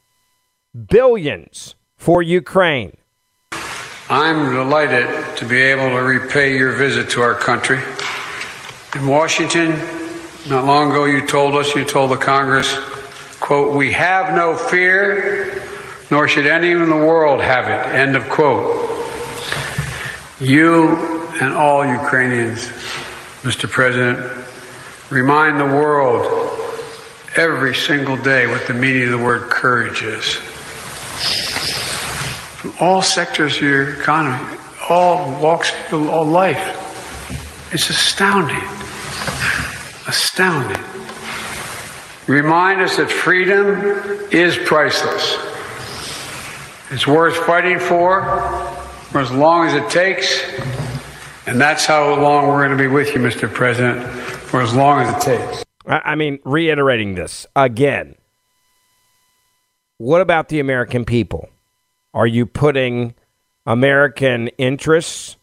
billions 0.88 1.76
for 1.98 2.24
Ukraine. 2.24 2.96
I'm 4.10 4.54
delighted 4.54 5.38
to 5.38 5.46
be 5.46 5.58
able 5.58 5.90
to 5.90 6.04
repay 6.04 6.58
your 6.58 6.72
visit 6.72 7.10
to 7.12 7.22
our 7.22 7.34
country. 7.34 7.80
In 8.96 9.08
Washington, 9.08 9.72
not 10.50 10.66
long 10.66 10.92
ago, 10.92 11.06
you 11.06 11.28
told 11.28 11.56
us, 11.56 11.76
you 11.76 11.84
told 11.84 12.12
the 12.12 12.18
Congress, 12.18 12.74
quote, 13.42 13.76
we 13.76 13.92
have 13.92 14.34
no 14.34 14.56
fear, 14.56 15.62
nor 16.10 16.28
should 16.28 16.46
anyone 16.46 16.84
in 16.84 16.90
the 16.90 16.96
world 16.96 17.42
have 17.42 17.68
it, 17.68 17.94
end 17.94 18.16
of 18.16 18.30
quote. 18.30 18.90
You 20.40 20.96
and 21.42 21.54
all 21.54 21.86
Ukrainians 21.86 22.72
Mr. 23.48 23.70
President, 23.70 24.20
remind 25.10 25.60
the 25.60 25.66
world 25.66 26.26
every 27.38 27.74
single 27.74 28.18
day 28.18 28.48
what 28.48 28.66
the 28.68 28.74
meaning 28.74 29.04
of 29.04 29.12
the 29.12 29.18
word 29.18 29.50
courage 29.50 30.02
is. 30.02 30.38
All 32.80 33.02
sectors 33.02 33.58
of 33.58 33.64
your 33.64 34.00
economy, 34.00 34.58
all 34.90 35.42
walks 35.42 35.72
of 35.92 36.08
all 36.10 36.26
life. 36.26 36.86
It's 37.74 37.90
astounding. 37.90 38.64
Astounding. 40.08 40.84
Remind 42.28 42.82
us 42.82 42.98
that 42.98 43.10
freedom 43.10 43.82
is 44.32 44.58
priceless. 44.58 45.38
It's 46.92 47.08
worth 47.08 47.36
fighting 47.46 47.80
for 47.80 48.24
for 49.12 49.22
as 49.22 49.32
long 49.32 49.68
as 49.68 49.74
it 49.74 49.90
takes. 49.90 50.44
And 51.48 51.60
that's 51.60 51.86
how 51.86 52.22
long 52.22 52.48
we're 52.48 52.66
going 52.66 52.78
to 52.78 52.84
be 52.84 52.88
with 52.88 53.14
you, 53.16 53.22
Mr. 53.22 53.52
President, 53.52 54.06
for 54.06 54.62
as 54.62 54.76
long 54.76 55.02
as 55.02 55.16
it 55.16 55.22
takes. 55.22 55.64
I 55.88 56.16
mean, 56.16 56.40
reiterating 56.44 57.16
this 57.16 57.48
again. 57.56 58.16
What 59.98 60.22
about 60.22 60.50
the 60.50 60.60
American 60.60 61.06
people? 61.06 61.50
Are 62.18 62.26
you 62.26 62.48
putting 62.48 63.14
American 63.68 64.48
interests 64.58 65.38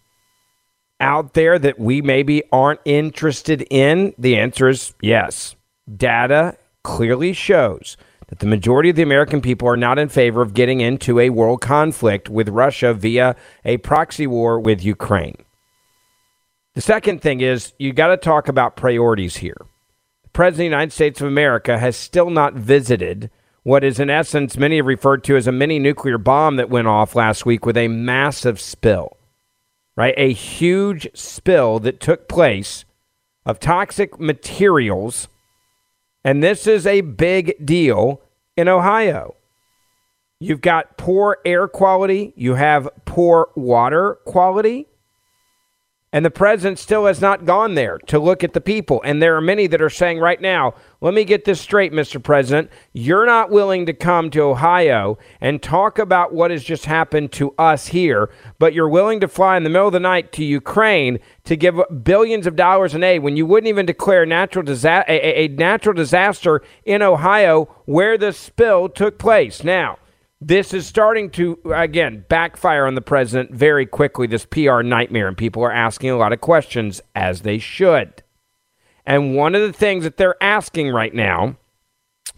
out 0.99 1.35
there 1.35 1.57
that 1.57 1.79
we 1.79 2.03
maybe 2.03 2.43
aren't 2.51 2.81
interested 2.85 3.65
in? 3.71 4.13
The 4.19 4.37
answer 4.37 4.69
is 4.69 4.93
yes. 5.01 5.55
Data 5.97 6.57
clearly 6.83 7.33
shows 7.33 7.97
that 8.27 8.41
the 8.41 8.47
majority 8.47 8.91
of 8.91 8.97
the 8.97 9.05
American 9.05 9.41
people 9.41 9.69
are 9.69 9.77
not 9.77 10.01
in 10.01 10.09
favor 10.09 10.43
of 10.43 10.53
getting 10.53 10.81
into 10.81 11.21
a 11.21 11.31
world 11.31 11.61
conflict 11.61 12.29
with 12.29 12.49
Russia 12.49 12.93
via 12.93 13.37
a 13.65 13.77
proxy 13.77 14.27
war 14.27 14.59
with 14.59 14.85
Ukraine. 14.85 15.37
The 16.75 16.81
second 16.81 17.23
thing 17.23 17.41
is 17.41 17.73
you 17.79 17.93
got 17.93 18.09
to 18.09 18.17
talk 18.17 18.49
about 18.49 18.75
priorities 18.75 19.37
here. 19.37 19.59
The 20.25 20.31
President 20.31 20.55
of 20.55 20.59
the 20.59 20.77
United 20.77 20.93
States 20.93 21.21
of 21.21 21.29
America 21.29 21.79
has 21.79 21.97
still 21.97 22.31
not 22.31 22.55
visited 22.55 23.31
what 23.65 23.83
is, 23.83 23.99
in 23.99 24.11
essence, 24.11 24.59
many 24.59 24.77
have 24.77 24.87
referred 24.87 25.25
to 25.25 25.37
as 25.37 25.47
a 25.47 25.53
mini 25.53 25.79
nuclear 25.79 26.19
bomb 26.19 26.57
that 26.57 26.71
went 26.71 26.87
off 26.87 27.17
last 27.17 27.47
week 27.47 27.65
with 27.65 27.79
a 27.79 27.89
massive 27.89 28.61
spill, 28.61 29.17
right? 29.97 30.15
A 30.19 30.33
huge 30.33 31.09
spill 31.15 31.79
that 31.81 31.99
took 31.99 32.29
place 32.29 32.85
of 33.47 33.59
toxic 33.59 34.21
materials. 34.21 35.29
And 36.23 36.43
this 36.43 36.67
is 36.67 36.87
a 36.87 37.01
big 37.01 37.55
deal 37.65 38.21
in 38.55 38.69
Ohio. 38.69 39.35
You've 40.41 40.61
got 40.61 40.99
poor 40.99 41.39
air 41.47 41.67
quality, 41.67 42.35
you 42.37 42.55
have 42.55 42.89
poor 43.07 43.49
water 43.57 44.19
quality 44.27 44.89
And 46.15 46.25
the 46.25 46.31
president 46.31 46.79
still 46.79 47.07
has 47.07 47.21
not 47.21 47.45
gone 47.45 47.75
there 47.75 47.99
to 48.07 48.21
look 48.21 48.45
at 48.45 48.53
the 48.53 48.61
people. 48.61 49.03
And 49.05 49.21
there 49.21 49.37
are 49.37 49.41
many 49.41 49.67
that 49.67 49.83
are 49.83 49.91
saying 49.91 50.21
right 50.21 50.41
now, 50.41 50.75
let 51.01 51.13
me 51.13 51.25
get 51.25 51.45
this 51.45 51.61
straight, 51.61 51.93
Mr. 51.93 52.23
President. 52.23 52.71
You're 52.93 53.27
not 53.27 53.51
willing 53.51 53.85
to 53.87 53.93
come 53.93 54.31
to 54.31 54.43
Ohio 54.43 55.19
and 55.41 55.61
talk 55.61 55.99
about 55.99 56.33
what 56.33 56.53
has 56.53 56.63
just 56.63 56.85
happened 56.85 57.33
to 57.33 57.53
us 57.59 57.89
here, 57.89 58.31
but 58.61 58.75
you're 58.75 58.89
willing 58.89 59.19
to 59.23 59.29
fly 59.29 59.57
in 59.57 59.65
the 59.65 59.71
middle 59.71 59.89
of 59.89 59.93
the 59.93 59.99
night 59.99 60.31
to 60.35 60.45
Ukraine 60.45 61.19
to 61.47 61.57
give 61.57 61.81
billions 62.05 62.47
of 62.47 62.55
dollars 62.55 62.95
in 62.95 63.03
aid 63.03 63.25
when 63.25 63.37
you 63.37 63.45
wouldn't 63.45 63.69
even 63.69 63.85
declare 63.85 64.25
natural 64.25 64.65
disa- 64.65 65.05
a, 65.09 65.47
a 65.47 65.49
natural 65.49 65.97
disaster 65.97 66.63
in 66.85 67.03
Ohio 67.03 67.65
where 67.87 68.17
the 68.17 68.33
spill 68.33 68.89
took 68.89 69.19
place. 69.19 69.65
Now, 69.65 69.99
this 70.47 70.75
is 70.75 70.87
starting 70.87 71.31
to, 71.31 71.59
again, 71.75 72.25
backfire 72.29 72.87
on 72.87 72.95
the 72.95 73.01
president 73.01 73.53
very 73.53 73.87
quickly, 73.87 74.27
this 74.27 74.45
PR 74.45 74.83
nightmare, 74.83 75.27
and 75.27 75.37
people 75.37 75.63
are 75.63 75.73
asking 75.73 76.11
a 76.11 76.17
lot 76.19 76.33
of 76.33 76.41
questions, 76.41 77.01
as 77.15 77.41
they 77.43 77.59
should. 77.59 78.23
And 79.07 79.35
one 79.35 79.55
of 79.55 79.63
the 79.63 79.73
things 79.73 80.05
that 80.05 80.19
they're 80.19 80.43
asking 80.43 80.91
right 80.91 81.15
now, 81.15 81.57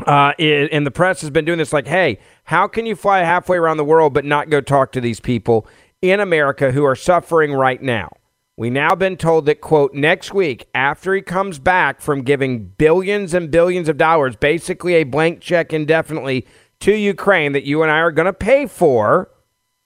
uh, 0.06 0.32
is, 0.38 0.68
and 0.70 0.86
the 0.86 0.90
press 0.92 1.20
has 1.20 1.30
been 1.30 1.44
doing 1.44 1.58
this 1.58 1.72
like, 1.72 1.88
hey, 1.88 2.18
how 2.44 2.68
can 2.68 2.86
you 2.86 2.94
fly 2.94 3.20
halfway 3.20 3.56
around 3.56 3.76
the 3.76 3.84
world 3.84 4.14
but 4.14 4.24
not 4.24 4.50
go 4.50 4.60
talk 4.60 4.92
to 4.92 5.00
these 5.00 5.20
people 5.20 5.66
in 6.00 6.20
America 6.20 6.70
who 6.70 6.84
are 6.84 6.96
suffering 6.96 7.52
right 7.52 7.82
now? 7.82 8.10
We 8.58 8.70
now 8.70 8.94
been 8.94 9.16
told 9.16 9.46
that, 9.46 9.60
quote, 9.60 9.94
next 9.94 10.32
week, 10.32 10.66
after 10.74 11.14
he 11.14 11.20
comes 11.20 11.58
back 11.58 12.00
from 12.00 12.22
giving 12.22 12.68
billions 12.68 13.34
and 13.34 13.50
billions 13.50 13.88
of 13.88 13.98
dollars, 13.98 14.34
basically 14.34 14.94
a 14.94 15.04
blank 15.04 15.40
check 15.40 15.74
indefinitely 15.74 16.46
to 16.80 16.92
Ukraine 16.92 17.52
that 17.52 17.64
you 17.64 17.82
and 17.82 17.90
I 17.90 17.98
are 17.98 18.12
going 18.12 18.26
to 18.26 18.32
pay 18.32 18.66
for, 18.66 19.30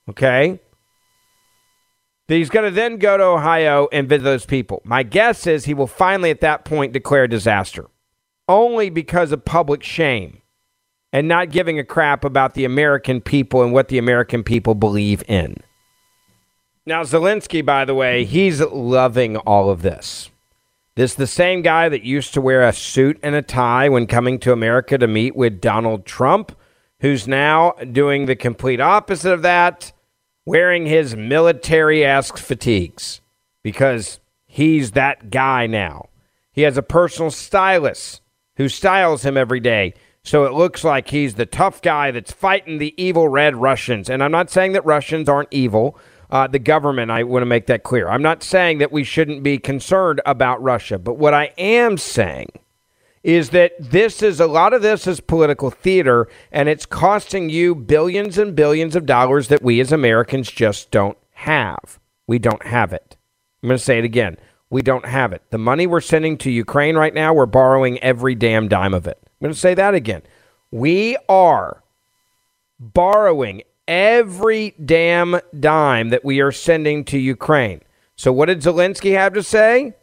okay? 0.09 0.61
That 2.29 2.35
he's 2.35 2.51
going 2.51 2.67
to 2.67 2.75
then 2.75 2.99
go 2.99 3.17
to 3.17 3.25
Ohio 3.25 3.89
and 3.93 4.09
visit 4.09 4.25
those 4.25 4.47
people. 4.47 4.83
My 4.85 5.03
guess 5.03 5.47
is 5.47 5.65
he 5.65 5.75
will 5.75 5.87
finally 5.87 6.31
at 6.31 6.41
that 6.41 6.65
point 6.65 6.93
declare 6.93 7.27
disaster, 7.27 7.87
only 8.49 8.91
because 8.91 9.33
of 9.33 9.45
public 9.45 9.83
shame 9.83 10.43
and 11.13 11.27
not 11.27 11.51
giving 11.51 11.79
a 11.79 11.85
crap 11.85 12.25
about 12.25 12.55
the 12.55 12.65
American 12.65 13.21
people 13.21 13.63
and 13.63 13.73
what 13.73 13.89
the 13.89 13.99
American 13.99 14.45
people 14.45 14.75
believe 14.75 15.23
in. 15.29 15.57
Now, 16.87 17.03
Zelensky, 17.03 17.65
by 17.65 17.85
the 17.85 17.95
way, 17.95 18.25
he's 18.25 18.61
loving 18.61 19.37
all 19.37 19.71
of 19.71 19.83
this. 19.83 20.31
This 20.97 21.13
is 21.13 21.17
the 21.17 21.27
same 21.27 21.63
guy 21.63 21.89
that 21.89 22.03
used 22.03 22.35
to 22.35 22.41
wear 22.41 22.63
a 22.63 22.73
suit 22.73 23.19
and 23.23 23.35
a 23.35 23.43
tie 23.43 23.89
when 23.89 24.07
coming 24.07 24.39
to 24.41 24.53
America 24.53 24.99
to 24.99 25.07
meet 25.07 25.37
with 25.37 25.61
Donald 25.61 26.05
Trump 26.05 26.57
who's 27.01 27.27
now 27.27 27.73
doing 27.93 28.27
the 28.27 28.37
complete 28.37 28.81
opposite 28.81 29.33
of 29.33 29.43
that, 29.43 29.93
wearing 30.47 30.87
his 30.87 31.17
military 31.17 32.05
esque 32.05 32.39
fatigues 32.39 33.21
because 33.63 34.21
he's 34.47 34.93
that 34.93 35.31
guy 35.31 35.67
now. 35.67 36.09
He 36.53 36.63
has 36.63 36.77
a 36.77 36.83
personal 36.83 37.31
stylist 37.31 38.21
who 38.57 38.69
styles 38.69 39.25
him 39.25 39.37
every 39.37 39.61
day. 39.61 39.95
So 40.23 40.45
it 40.45 40.53
looks 40.53 40.85
like 40.85 41.09
he's 41.09 41.37
the 41.37 41.47
tough 41.47 41.81
guy 41.81 42.11
that's 42.11 42.33
fighting 42.33 42.79
the 42.79 42.95
evil 43.03 43.29
red 43.29 43.57
Russians. 43.57 44.11
And 44.11 44.23
I'm 44.23 44.33
not 44.33 44.51
saying 44.51 44.73
that 44.73 44.85
Russians 44.85 45.29
aren't 45.29 45.49
evil. 45.51 45.99
Uh, 46.29 46.47
the 46.47 46.59
government, 46.59 47.11
I 47.11 47.23
want 47.23 47.43
to 47.43 47.47
make 47.47 47.67
that 47.67 47.83
clear. 47.83 48.09
I'm 48.09 48.23
not 48.23 48.43
saying 48.43 48.79
that 48.79 48.93
we 48.93 49.03
shouldn't 49.03 49.43
be 49.43 49.59
concerned 49.59 50.21
about 50.27 50.63
Russia. 50.63 50.99
But 50.99 51.15
what 51.15 51.33
I 51.33 51.53
am 51.57 51.97
saying 51.97 52.49
is 53.23 53.51
that 53.51 53.73
this 53.79 54.23
is 54.23 54.41
a 54.41 54.47
lot 54.47 54.73
of 54.73 54.83
this 54.83 55.07
is 55.07 55.21
political 55.21 55.71
theater 55.71 56.27
and 56.51 56.69
it's 56.69 56.87
costing 56.87 57.51
you 57.51 57.75
billions 57.75 58.39
and 58.39 58.57
billions 58.57 58.97
of 58.97 59.07
dollars 59.07 59.49
that 59.49 59.63
we 59.63 59.81
as 59.81 59.93
Americans 59.93 60.51
just 60.51 60.91
don't 60.91 61.19
have. 61.33 61.99
We 62.27 62.39
don't 62.39 62.65
have 62.65 62.93
it. 62.93 63.17
I'm 63.63 63.69
going 63.69 63.79
to 63.79 63.85
say 63.85 63.99
it 63.99 64.05
again. 64.05 64.39
We 64.71 64.83
don't 64.83 65.05
have 65.05 65.33
it. 65.33 65.43
The 65.51 65.59
money 65.59 65.87
we're 65.87 66.01
sending 66.01 66.39
to 66.39 66.51
Ukraine 66.51 66.97
right 66.97 67.13
now, 67.13 67.35
we're 67.35 67.47
borrowing 67.47 67.99
every 67.99 68.35
damn 68.35 68.69
dime 68.69 68.95
of 68.95 69.07
it. 69.07 69.19
I'm 69.23 69.47
going 69.47 69.55
to 69.55 69.59
say 69.59 69.75
that 69.75 69.95
again. 69.95 70.23
We 70.71 71.17
are 71.29 71.83
borrowing 72.79 73.63
every 73.89 74.75
damn 74.83 75.41
dime 75.59 76.11
that 76.11 76.25
we 76.25 76.41
are 76.41 76.53
sending 76.53 77.05
to 77.07 77.19
Ukraine. 77.19 77.81
So, 78.17 78.33
what 78.33 78.47
did 78.47 78.61
Zelensky 78.61 79.13
have 79.13 79.33
to 79.35 79.43
say? 79.43 79.95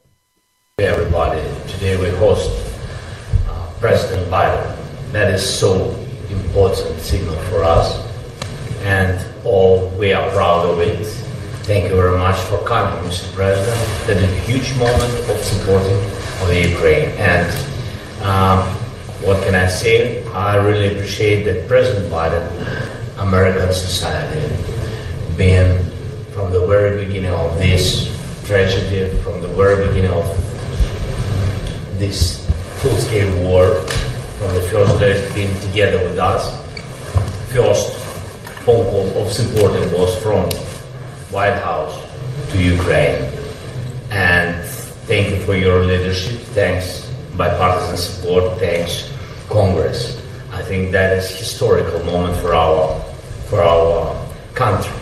Everybody, 0.80 1.42
today 1.72 1.98
we 1.98 2.10
host 2.18 2.67
President 3.80 4.30
Biden. 4.32 4.76
That 5.12 5.34
is 5.34 5.42
so 5.42 5.96
important 6.30 7.00
signal 7.00 7.36
for 7.50 7.64
us, 7.64 8.04
and 8.82 9.24
all 9.46 9.90
we 10.00 10.14
are 10.14 10.30
proud 10.32 10.66
of 10.66 10.80
it. 10.80 11.06
Thank 11.64 11.90
you 11.90 11.96
very 11.96 12.18
much 12.18 12.38
for 12.48 12.58
coming, 12.66 12.98
Mr. 13.10 13.34
President. 13.34 13.78
That 14.08 14.18
is 14.18 14.24
a 14.24 14.40
huge 14.42 14.76
moment 14.78 15.14
of 15.30 15.38
supporting 15.44 15.98
of 16.42 16.48
the 16.48 16.70
Ukraine. 16.70 17.10
And 17.18 17.48
um, 18.24 18.60
what 19.22 19.44
can 19.44 19.54
I 19.54 19.68
say? 19.68 20.26
I 20.28 20.56
really 20.56 20.94
appreciate 20.96 21.44
that 21.44 21.68
President 21.68 22.12
Biden, 22.12 22.46
American 23.20 23.74
society, 23.74 24.48
being 25.36 25.84
from 26.32 26.52
the 26.52 26.66
very 26.66 27.06
beginning 27.06 27.32
of 27.32 27.58
this 27.58 28.14
tragedy, 28.46 29.16
from 29.22 29.42
the 29.42 29.48
very 29.50 29.88
beginning 29.88 30.12
of 30.12 30.26
this 32.00 32.37
full-scale 32.82 33.44
war 33.44 33.82
from 34.38 34.54
the 34.54 34.62
first 34.62 35.00
day 35.00 35.34
being 35.34 35.60
together 35.62 35.98
with 36.08 36.20
us. 36.20 36.44
First 37.52 37.96
phone 38.66 38.86
call 38.92 39.08
of 39.22 39.32
support 39.32 39.72
was 39.92 40.16
from 40.22 40.50
White 41.32 41.58
House 41.64 41.96
to 42.52 42.62
Ukraine. 42.62 43.32
And 44.12 44.64
thank 45.10 45.30
you 45.30 45.40
for 45.46 45.56
your 45.56 45.86
leadership. 45.86 46.40
Thanks 46.54 47.10
bipartisan 47.36 47.98
support. 47.98 48.60
Thanks 48.60 49.12
Congress. 49.50 50.22
I 50.52 50.62
think 50.62 50.92
that 50.92 51.18
is 51.18 51.30
historical 51.30 52.04
moment 52.04 52.36
for 52.38 52.54
our 52.54 53.00
for 53.50 53.62
our 53.62 54.16
country 54.54 54.94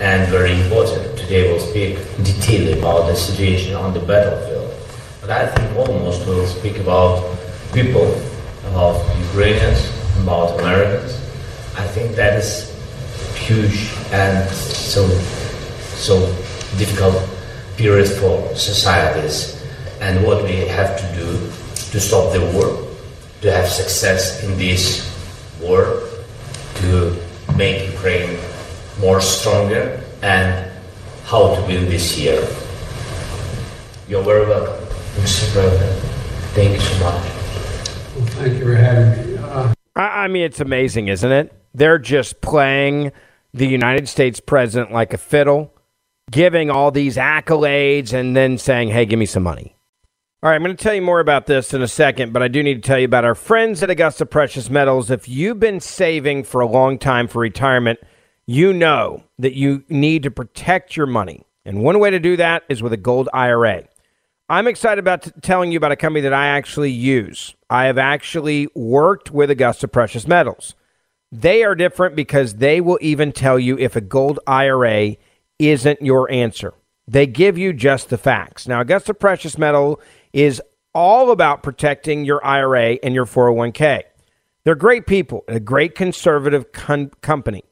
and 0.00 0.28
very 0.30 0.60
important. 0.62 1.16
Today 1.18 1.50
we'll 1.50 1.60
speak 1.60 1.98
detail 2.24 2.78
about 2.78 3.06
the 3.06 3.14
situation 3.14 3.74
on 3.74 3.94
the 3.94 4.00
battlefield. 4.00 4.61
But 5.22 5.30
I 5.30 5.46
think 5.46 5.78
almost 5.78 6.26
we'll 6.26 6.48
speak 6.48 6.78
about 6.78 7.38
people, 7.72 8.20
about 8.66 8.98
Ukrainians, 9.30 9.78
about 10.18 10.58
Americans. 10.58 11.14
I 11.78 11.86
think 11.86 12.16
that 12.16 12.34
is 12.42 12.74
huge 13.38 13.94
and 14.10 14.50
so 14.50 15.06
so 15.94 16.26
difficult 16.76 17.14
period 17.76 18.08
for 18.18 18.52
societies 18.56 19.62
and 20.00 20.26
what 20.26 20.42
we 20.42 20.66
have 20.66 20.98
to 20.98 21.06
do 21.14 21.28
to 21.92 22.00
stop 22.00 22.32
the 22.32 22.42
war, 22.50 22.82
to 23.42 23.52
have 23.52 23.68
success 23.68 24.42
in 24.42 24.58
this 24.58 25.06
war, 25.60 26.02
to 26.82 27.16
make 27.54 27.86
Ukraine 27.94 28.40
more 28.98 29.20
stronger 29.20 30.02
and 30.22 30.66
how 31.30 31.54
to 31.54 31.62
win 31.62 31.86
this 31.86 32.18
year. 32.18 32.42
You're 34.08 34.24
very 34.24 34.46
welcome. 34.46 34.81
Mr. 35.14 35.52
President. 35.52 36.02
Thank 36.54 36.74
you 36.74 36.80
so 36.80 37.04
much. 37.04 37.22
Well, 38.14 38.26
thank 38.26 38.58
you 38.58 38.64
for 38.64 38.74
having 38.74 39.32
me. 39.32 39.38
Uh, 39.38 39.74
I, 39.96 40.24
I 40.24 40.28
mean, 40.28 40.42
it's 40.42 40.60
amazing, 40.60 41.08
isn't 41.08 41.32
it? 41.32 41.52
They're 41.74 41.98
just 41.98 42.40
playing 42.40 43.12
the 43.54 43.66
United 43.66 44.08
States 44.08 44.40
president 44.40 44.92
like 44.92 45.12
a 45.12 45.18
fiddle, 45.18 45.72
giving 46.30 46.70
all 46.70 46.90
these 46.90 47.16
accolades, 47.16 48.12
and 48.12 48.36
then 48.36 48.58
saying, 48.58 48.88
hey, 48.88 49.06
give 49.06 49.18
me 49.18 49.26
some 49.26 49.42
money. 49.42 49.76
All 50.42 50.50
right, 50.50 50.56
I'm 50.56 50.62
going 50.64 50.76
to 50.76 50.82
tell 50.82 50.94
you 50.94 51.02
more 51.02 51.20
about 51.20 51.46
this 51.46 51.72
in 51.72 51.82
a 51.82 51.88
second, 51.88 52.32
but 52.32 52.42
I 52.42 52.48
do 52.48 52.62
need 52.62 52.82
to 52.82 52.86
tell 52.86 52.98
you 52.98 53.04
about 53.04 53.24
our 53.24 53.36
friends 53.36 53.82
at 53.82 53.90
Augusta 53.90 54.26
Precious 54.26 54.68
Metals. 54.68 55.10
If 55.10 55.28
you've 55.28 55.60
been 55.60 55.78
saving 55.78 56.44
for 56.44 56.60
a 56.60 56.66
long 56.66 56.98
time 56.98 57.28
for 57.28 57.38
retirement, 57.38 58.00
you 58.44 58.72
know 58.72 59.22
that 59.38 59.54
you 59.54 59.84
need 59.88 60.24
to 60.24 60.30
protect 60.32 60.96
your 60.96 61.06
money. 61.06 61.44
And 61.64 61.84
one 61.84 62.00
way 62.00 62.10
to 62.10 62.18
do 62.18 62.36
that 62.38 62.64
is 62.68 62.82
with 62.82 62.92
a 62.92 62.96
gold 62.96 63.28
IRA. 63.32 63.84
I'm 64.52 64.66
excited 64.66 64.98
about 64.98 65.22
t- 65.22 65.30
telling 65.40 65.72
you 65.72 65.78
about 65.78 65.92
a 65.92 65.96
company 65.96 66.20
that 66.20 66.34
I 66.34 66.48
actually 66.48 66.90
use. 66.90 67.54
I 67.70 67.86
have 67.86 67.96
actually 67.96 68.68
worked 68.74 69.30
with 69.30 69.50
Augusta 69.50 69.88
Precious 69.88 70.28
Metals. 70.28 70.74
They 71.32 71.64
are 71.64 71.74
different 71.74 72.16
because 72.16 72.56
they 72.56 72.82
will 72.82 72.98
even 73.00 73.32
tell 73.32 73.58
you 73.58 73.78
if 73.78 73.96
a 73.96 74.02
gold 74.02 74.40
IRA 74.46 75.16
isn't 75.58 76.02
your 76.02 76.30
answer. 76.30 76.74
They 77.08 77.26
give 77.26 77.56
you 77.56 77.72
just 77.72 78.10
the 78.10 78.18
facts. 78.18 78.68
Now, 78.68 78.82
Augusta 78.82 79.14
Precious 79.14 79.56
Metal 79.56 79.98
is 80.34 80.60
all 80.94 81.30
about 81.30 81.62
protecting 81.62 82.26
your 82.26 82.44
IRA 82.44 82.98
and 83.02 83.14
your 83.14 83.24
401k. 83.24 84.02
They're 84.64 84.74
great 84.74 85.06
people, 85.06 85.44
a 85.48 85.60
great 85.60 85.94
conservative 85.94 86.72
con- 86.72 87.10
company. 87.22 87.64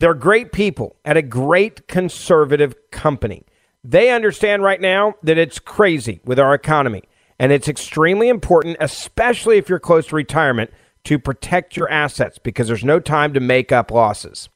They're 0.00 0.12
great 0.12 0.52
people 0.52 0.96
at 1.06 1.16
a 1.16 1.22
great 1.22 1.88
conservative 1.88 2.74
company. 2.90 3.46
They 3.84 4.10
understand 4.10 4.62
right 4.62 4.80
now 4.80 5.14
that 5.22 5.38
it's 5.38 5.58
crazy 5.58 6.20
with 6.24 6.38
our 6.38 6.54
economy, 6.54 7.02
and 7.38 7.52
it's 7.52 7.68
extremely 7.68 8.28
important, 8.28 8.76
especially 8.80 9.58
if 9.58 9.68
you're 9.68 9.78
close 9.78 10.08
to 10.08 10.16
retirement, 10.16 10.70
to 11.04 11.18
protect 11.18 11.76
your 11.76 11.90
assets 11.90 12.38
because 12.38 12.68
there's 12.68 12.84
no 12.84 13.00
time 13.00 13.32
to 13.34 13.40
make 13.40 13.72
up 13.72 13.90
losses. 13.90 14.48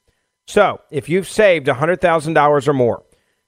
So, 0.45 0.81
if 0.91 1.07
you've 1.07 1.29
saved 1.29 1.67
$100,000 1.67 2.67
or 2.67 2.73
more, 2.73 3.03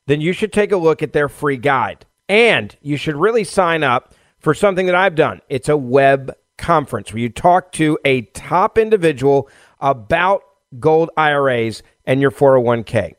then 0.07 0.21
you 0.21 0.31
should 0.31 0.53
take 0.53 0.71
a 0.71 0.77
look 0.77 1.03
at 1.03 1.13
their 1.13 1.27
free 1.27 1.57
guide. 1.57 2.05
And 2.29 2.75
you 2.81 2.97
should 2.97 3.17
really 3.17 3.43
sign 3.43 3.83
up 3.83 4.13
for 4.39 4.53
something 4.53 4.85
that 4.85 4.95
I've 4.95 5.15
done. 5.15 5.41
It's 5.49 5.69
a 5.69 5.77
web 5.77 6.33
conference 6.57 7.11
where 7.11 7.21
you 7.21 7.29
talk 7.29 7.71
to 7.73 7.99
a 8.05 8.21
top 8.21 8.77
individual 8.77 9.49
about 9.79 10.41
gold 10.79 11.09
IRAs 11.17 11.83
and 12.05 12.21
your 12.21 12.31
401k. 12.31 13.15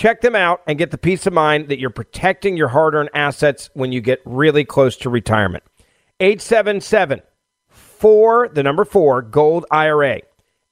Check 0.00 0.22
them 0.22 0.34
out 0.34 0.62
and 0.66 0.78
get 0.78 0.92
the 0.92 0.96
peace 0.96 1.26
of 1.26 1.34
mind 1.34 1.68
that 1.68 1.78
you're 1.78 1.90
protecting 1.90 2.56
your 2.56 2.68
hard 2.68 2.94
earned 2.94 3.10
assets 3.12 3.68
when 3.74 3.92
you 3.92 4.00
get 4.00 4.22
really 4.24 4.64
close 4.64 4.96
to 4.96 5.10
retirement. 5.10 5.62
877 6.20 7.20
4, 7.68 8.48
the 8.48 8.62
number 8.62 8.86
4, 8.86 9.20
Gold 9.20 9.66
IRA. 9.70 10.22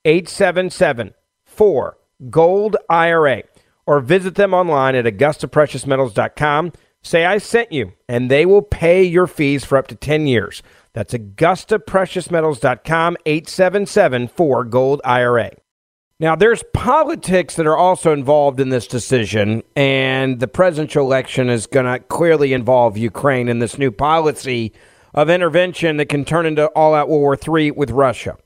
877 0.07 1.13
4 1.45 1.99
Gold 2.31 2.77
IRA. 2.89 3.43
Or 3.87 4.01
visit 4.01 4.37
them 4.37 4.55
online 4.55 4.95
at 4.95 5.05
AugustaPreciousMetals.com. 5.05 6.73
Say 7.03 7.27
I 7.27 7.37
sent 7.37 7.71
you, 7.71 7.93
and 8.09 8.31
they 8.31 8.47
will 8.47 8.63
pay 8.63 9.03
your 9.03 9.27
fees 9.27 9.63
for 9.63 9.77
up 9.77 9.89
to 9.89 9.95
10 9.95 10.27
years. 10.27 10.63
That's 10.95 11.13
AugustaPreciousMetals.com, 11.13 13.19
877 13.27 14.29
4 14.29 14.65
Gold 14.65 15.03
IRA. 15.05 15.51
Now, 16.21 16.35
there's 16.35 16.65
politics 16.75 17.55
that 17.55 17.67
are 17.67 17.77
also 17.77 18.13
involved 18.13 18.59
in 18.59 18.71
this 18.71 18.89
decision, 18.89 19.63
and 19.77 20.41
the 20.41 20.49
presidential 20.49 21.07
election 21.07 21.49
is 21.49 21.69
going 21.69 21.87
to 21.87 22.01
clearly 22.01 22.53
involve 22.53 22.99
Ukraine 22.99 23.49
in 23.49 23.61
this 23.61 23.79
new 23.79 23.93
policy 23.93 24.73
of 25.15 25.31
intervention 25.31 25.97
that 25.99 26.09
can 26.09 26.25
turn 26.25 26.45
into 26.45 26.67
all 26.71 26.93
out 26.93 27.09
World 27.09 27.47
War 27.47 27.59
III 27.61 27.71
with 27.71 27.93
Russia. 27.93 28.37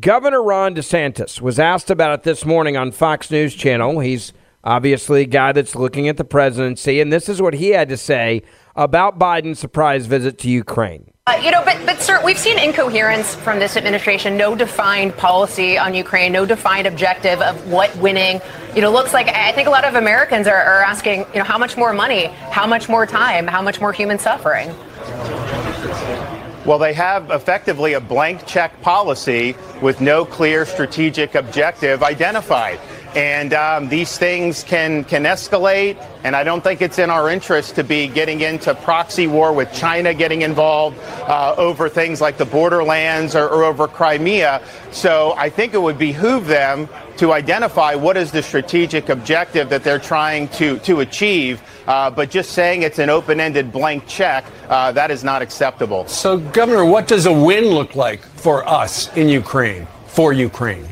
Governor 0.00 0.42
Ron 0.42 0.74
DeSantis 0.74 1.40
was 1.40 1.60
asked 1.60 1.88
about 1.88 2.18
it 2.18 2.22
this 2.24 2.44
morning 2.44 2.76
on 2.76 2.90
Fox 2.90 3.30
News 3.30 3.54
Channel. 3.54 4.00
He's 4.00 4.32
obviously 4.64 5.22
a 5.22 5.26
guy 5.26 5.52
that's 5.52 5.76
looking 5.76 6.08
at 6.08 6.16
the 6.16 6.24
presidency, 6.24 7.00
and 7.00 7.12
this 7.12 7.28
is 7.28 7.40
what 7.40 7.54
he 7.54 7.70
had 7.70 7.88
to 7.90 7.96
say 7.96 8.42
about 8.74 9.20
Biden's 9.20 9.60
surprise 9.60 10.06
visit 10.06 10.36
to 10.38 10.50
Ukraine. 10.50 11.13
Uh, 11.26 11.40
you 11.42 11.50
know, 11.50 11.64
but, 11.64 11.86
but, 11.86 12.02
sir, 12.02 12.22
we've 12.22 12.38
seen 12.38 12.58
incoherence 12.58 13.34
from 13.34 13.58
this 13.58 13.78
administration, 13.78 14.36
no 14.36 14.54
defined 14.54 15.16
policy 15.16 15.78
on 15.78 15.94
Ukraine, 15.94 16.30
no 16.32 16.44
defined 16.44 16.86
objective 16.86 17.40
of 17.40 17.66
what 17.66 17.96
winning, 17.96 18.42
you 18.74 18.82
know, 18.82 18.92
looks 18.92 19.14
like. 19.14 19.28
I 19.28 19.50
think 19.52 19.66
a 19.66 19.70
lot 19.70 19.86
of 19.86 19.94
Americans 19.94 20.46
are, 20.46 20.54
are 20.54 20.82
asking, 20.82 21.20
you 21.32 21.38
know, 21.38 21.44
how 21.44 21.56
much 21.56 21.78
more 21.78 21.94
money, 21.94 22.26
how 22.50 22.66
much 22.66 22.90
more 22.90 23.06
time, 23.06 23.46
how 23.46 23.62
much 23.62 23.80
more 23.80 23.90
human 23.90 24.18
suffering? 24.18 24.68
Well, 26.66 26.78
they 26.78 26.92
have 26.92 27.30
effectively 27.30 27.94
a 27.94 28.00
blank 28.00 28.46
check 28.46 28.78
policy 28.82 29.56
with 29.80 30.02
no 30.02 30.26
clear 30.26 30.66
strategic 30.66 31.36
objective 31.36 32.02
identified. 32.02 32.78
And 33.14 33.54
um, 33.54 33.88
these 33.88 34.18
things 34.18 34.64
can, 34.64 35.04
can 35.04 35.22
escalate, 35.22 36.04
and 36.24 36.34
I 36.34 36.42
don't 36.42 36.64
think 36.64 36.82
it's 36.82 36.98
in 36.98 37.10
our 37.10 37.30
interest 37.30 37.76
to 37.76 37.84
be 37.84 38.08
getting 38.08 38.40
into 38.40 38.74
proxy 38.74 39.28
war 39.28 39.52
with 39.52 39.72
China 39.72 40.12
getting 40.12 40.42
involved 40.42 40.98
uh, 40.98 41.54
over 41.56 41.88
things 41.88 42.20
like 42.20 42.38
the 42.38 42.44
borderlands 42.44 43.36
or, 43.36 43.48
or 43.48 43.62
over 43.62 43.86
Crimea. 43.86 44.60
So 44.90 45.34
I 45.36 45.48
think 45.48 45.74
it 45.74 45.82
would 45.82 45.96
behoove 45.96 46.48
them 46.48 46.88
to 47.18 47.32
identify 47.32 47.94
what 47.94 48.16
is 48.16 48.32
the 48.32 48.42
strategic 48.42 49.08
objective 49.08 49.68
that 49.68 49.84
they're 49.84 50.00
trying 50.00 50.48
to, 50.48 50.80
to 50.80 51.00
achieve. 51.00 51.62
Uh, 51.86 52.10
but 52.10 52.30
just 52.30 52.52
saying 52.52 52.82
it's 52.82 52.98
an 52.98 53.10
open 53.10 53.38
ended 53.38 53.70
blank 53.70 54.08
check, 54.08 54.44
uh, 54.68 54.90
that 54.90 55.12
is 55.12 55.22
not 55.22 55.40
acceptable. 55.40 56.06
So, 56.08 56.38
Governor, 56.38 56.84
what 56.84 57.06
does 57.06 57.26
a 57.26 57.32
win 57.32 57.66
look 57.66 57.94
like 57.94 58.20
for 58.20 58.66
us 58.68 59.14
in 59.16 59.28
Ukraine, 59.28 59.86
for 60.06 60.32
Ukraine? 60.32 60.88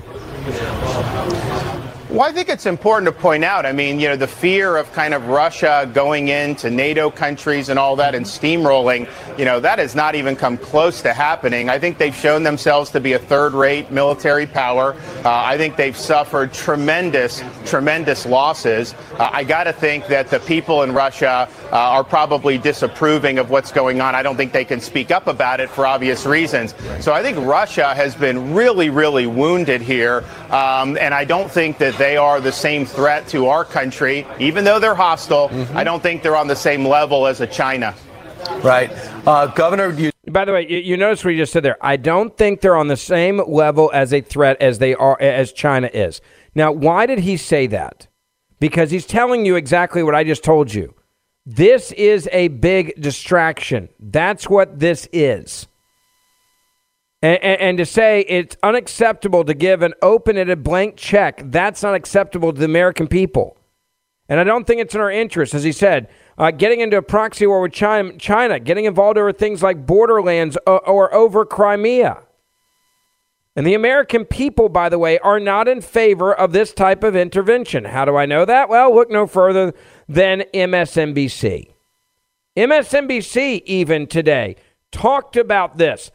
Well, 2.12 2.28
I 2.28 2.32
think 2.32 2.50
it's 2.50 2.66
important 2.66 3.06
to 3.06 3.18
point 3.18 3.42
out. 3.42 3.64
I 3.64 3.72
mean, 3.72 3.98
you 3.98 4.06
know, 4.06 4.16
the 4.16 4.26
fear 4.26 4.76
of 4.76 4.92
kind 4.92 5.14
of 5.14 5.28
Russia 5.28 5.90
going 5.94 6.28
into 6.28 6.68
NATO 6.68 7.10
countries 7.10 7.70
and 7.70 7.78
all 7.78 7.96
that 7.96 8.14
and 8.14 8.26
steamrolling, 8.26 9.08
you 9.38 9.46
know, 9.46 9.60
that 9.60 9.78
has 9.78 9.94
not 9.94 10.14
even 10.14 10.36
come 10.36 10.58
close 10.58 11.00
to 11.02 11.14
happening. 11.14 11.70
I 11.70 11.78
think 11.78 11.96
they've 11.96 12.14
shown 12.14 12.42
themselves 12.42 12.90
to 12.90 13.00
be 13.00 13.14
a 13.14 13.18
third 13.18 13.54
rate 13.54 13.90
military 13.90 14.46
power. 14.46 14.94
Uh, 15.24 15.30
I 15.30 15.56
think 15.56 15.76
they've 15.76 15.96
suffered 15.96 16.52
tremendous, 16.52 17.42
tremendous 17.64 18.26
losses. 18.26 18.94
Uh, 19.14 19.30
I 19.32 19.42
got 19.42 19.64
to 19.64 19.72
think 19.72 20.06
that 20.08 20.28
the 20.28 20.40
people 20.40 20.82
in 20.82 20.92
Russia 20.92 21.48
uh, 21.72 21.76
are 21.76 22.04
probably 22.04 22.58
disapproving 22.58 23.38
of 23.38 23.48
what's 23.48 23.72
going 23.72 24.00
on. 24.00 24.14
I 24.14 24.22
don't 24.22 24.36
think 24.36 24.52
they 24.52 24.64
can 24.64 24.80
speak 24.80 25.10
up 25.10 25.26
about 25.26 25.58
it 25.58 25.70
for 25.70 25.86
obvious 25.86 26.26
reasons. 26.26 26.74
So 27.00 27.12
I 27.12 27.22
think 27.22 27.38
Russia 27.38 27.94
has 27.94 28.14
been 28.14 28.52
really, 28.52 28.90
really 28.90 29.26
wounded 29.26 29.80
here. 29.80 30.22
Um, 30.50 30.98
and 30.98 31.14
I 31.14 31.24
don't 31.24 31.50
think 31.50 31.78
that 31.78 31.96
they 31.96 32.16
are 32.16 32.40
the 32.40 32.52
same 32.52 32.84
threat 32.84 33.26
to 33.28 33.46
our 33.46 33.64
country, 33.64 34.26
even 34.38 34.64
though 34.64 34.78
they're 34.78 34.94
hostile. 34.94 35.48
Mm-hmm. 35.48 35.76
I 35.76 35.84
don't 35.84 36.02
think 36.02 36.22
they're 36.22 36.36
on 36.36 36.48
the 36.48 36.56
same 36.56 36.86
level 36.86 37.26
as 37.26 37.40
a 37.40 37.46
China. 37.46 37.94
Right. 38.62 38.90
Uh, 39.26 39.46
Governor, 39.46 39.92
you. 39.92 40.10
By 40.30 40.44
the 40.44 40.52
way, 40.52 40.68
you, 40.68 40.78
you 40.78 40.96
notice 40.96 41.24
what 41.24 41.30
you 41.30 41.38
just 41.38 41.52
said 41.52 41.62
there. 41.62 41.78
I 41.80 41.96
don't 41.96 42.36
think 42.36 42.60
they're 42.60 42.76
on 42.76 42.88
the 42.88 42.96
same 42.96 43.40
level 43.46 43.90
as 43.94 44.12
a 44.12 44.20
threat 44.20 44.60
as 44.60 44.78
they 44.78 44.94
are 44.94 45.20
as 45.20 45.52
China 45.52 45.88
is. 45.92 46.20
Now, 46.54 46.70
why 46.70 47.06
did 47.06 47.20
he 47.20 47.36
say 47.36 47.66
that? 47.68 48.08
Because 48.60 48.90
he's 48.90 49.06
telling 49.06 49.46
you 49.46 49.56
exactly 49.56 50.02
what 50.02 50.14
I 50.14 50.22
just 50.22 50.44
told 50.44 50.72
you. 50.72 50.94
This 51.44 51.90
is 51.92 52.28
a 52.32 52.48
big 52.48 53.00
distraction. 53.00 53.88
That's 53.98 54.48
what 54.48 54.78
this 54.78 55.08
is. 55.12 55.66
And, 57.20 57.42
and, 57.42 57.60
and, 57.60 57.78
to 57.78 57.86
say 57.86 58.22
it's 58.22 58.56
unacceptable 58.64 59.44
to 59.44 59.54
give 59.54 59.82
an 59.82 59.94
open-ended 60.02 60.64
blank 60.64 60.96
check, 60.96 61.40
that's 61.46 61.82
not 61.82 61.94
acceptable 61.94 62.52
to 62.52 62.58
the 62.58 62.64
American 62.64 63.06
people. 63.06 63.56
And 64.28 64.40
I 64.40 64.44
don't 64.44 64.66
think 64.66 64.80
it's 64.80 64.94
in 64.94 65.00
our 65.00 65.10
interest, 65.10 65.54
as 65.54 65.62
he 65.62 65.72
said, 65.72 66.08
uh, 66.38 66.50
getting 66.50 66.80
into 66.80 66.96
a 66.96 67.02
proxy 67.02 67.46
war 67.46 67.60
with 67.60 67.72
China, 67.72 68.16
China, 68.18 68.58
getting 68.58 68.86
involved 68.86 69.18
over 69.18 69.32
things 69.32 69.62
like 69.62 69.86
borderlands 69.86 70.56
or, 70.66 70.88
or 70.88 71.14
over 71.14 71.44
Crimea. 71.44 72.22
And 73.54 73.66
the 73.66 73.74
American 73.74 74.24
people, 74.24 74.68
by 74.68 74.88
the 74.88 74.98
way, 74.98 75.18
are 75.18 75.38
not 75.38 75.68
in 75.68 75.82
favor 75.82 76.32
of 76.32 76.52
this 76.52 76.72
type 76.72 77.04
of 77.04 77.14
intervention. 77.14 77.84
How 77.84 78.04
do 78.04 78.16
I 78.16 78.24
know 78.24 78.44
that? 78.44 78.68
Well, 78.68 78.94
look 78.94 79.10
no 79.10 79.26
further 79.26 79.74
than 80.08 80.44
MSNBC. 80.54 81.70
MSNBC, 82.56 83.62
even 83.64 84.06
today, 84.06 84.56
talked 84.90 85.36
about 85.36 85.76
this 85.76 86.10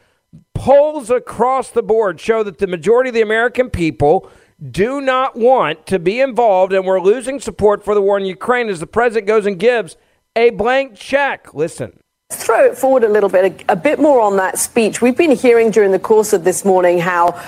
polls 0.54 1.10
across 1.10 1.70
the 1.70 1.84
board 1.84 2.20
show 2.20 2.44
that 2.44 2.58
the 2.58 2.68
majority 2.68 3.10
of 3.10 3.14
the 3.14 3.22
American 3.22 3.70
people 3.70 4.30
do 4.72 5.00
not 5.00 5.36
want 5.36 5.86
to 5.86 6.00
be 6.00 6.20
involved, 6.20 6.74
and 6.74 6.86
we're 6.86 7.00
losing 7.00 7.40
support 7.40 7.84
for 7.86 7.94
the 7.94 8.02
war 8.02 8.18
in 8.18 8.26
Ukraine 8.26 8.70
as 8.70 8.80
the 8.80 8.88
president 8.88 9.28
goes 9.28 9.46
and 9.46 9.60
gives 9.60 9.96
a 10.36 10.50
blank 10.52 10.96
check. 10.96 11.54
Listen. 11.54 12.00
Throw 12.30 12.66
it 12.66 12.78
forward 12.78 13.06
a 13.06 13.08
little 13.08 13.30
bit, 13.30 13.64
a, 13.70 13.72
a 13.72 13.76
bit 13.78 14.00
more 14.00 14.20
on 14.20 14.36
that 14.36 14.60
speech. 14.60 15.02
We've 15.02 15.16
been 15.16 15.32
hearing 15.32 15.72
during 15.72 15.92
the 15.92 16.00
course 16.00 16.34
of 16.34 16.44
this 16.44 16.66
morning 16.66 17.00
how 17.00 17.42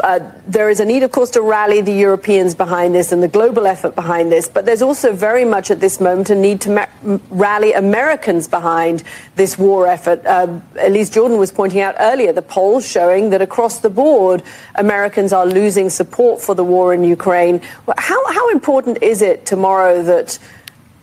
uh, 0.00 0.18
there 0.46 0.70
is 0.70 0.80
a 0.80 0.84
need, 0.86 1.02
of 1.02 1.12
course, 1.12 1.28
to 1.32 1.42
rally 1.42 1.82
the 1.82 1.92
Europeans 1.92 2.54
behind 2.54 2.94
this 2.94 3.12
and 3.12 3.22
the 3.22 3.28
global 3.28 3.66
effort 3.66 3.94
behind 3.94 4.32
this. 4.32 4.48
But 4.48 4.64
there's 4.64 4.80
also 4.80 5.12
very 5.12 5.44
much 5.44 5.70
at 5.70 5.78
this 5.78 6.00
moment 6.00 6.30
a 6.30 6.34
need 6.34 6.62
to 6.62 6.88
rally 7.28 7.74
Americans 7.74 8.48
behind 8.48 9.02
this 9.36 9.58
war 9.58 9.86
effort. 9.86 10.24
Uh, 10.24 10.58
Elise 10.78 11.10
Jordan 11.10 11.36
was 11.36 11.52
pointing 11.52 11.82
out 11.82 11.94
earlier 12.00 12.32
the 12.32 12.40
polls 12.40 12.90
showing 12.90 13.28
that 13.28 13.42
across 13.42 13.80
the 13.80 13.90
board, 13.90 14.42
Americans 14.76 15.34
are 15.34 15.44
losing 15.44 15.90
support 15.90 16.40
for 16.40 16.54
the 16.54 16.64
war 16.64 16.94
in 16.94 17.04
Ukraine. 17.04 17.60
How, 17.98 18.32
how 18.32 18.50
important 18.52 19.02
is 19.02 19.20
it 19.20 19.44
tomorrow 19.44 20.02
that 20.02 20.38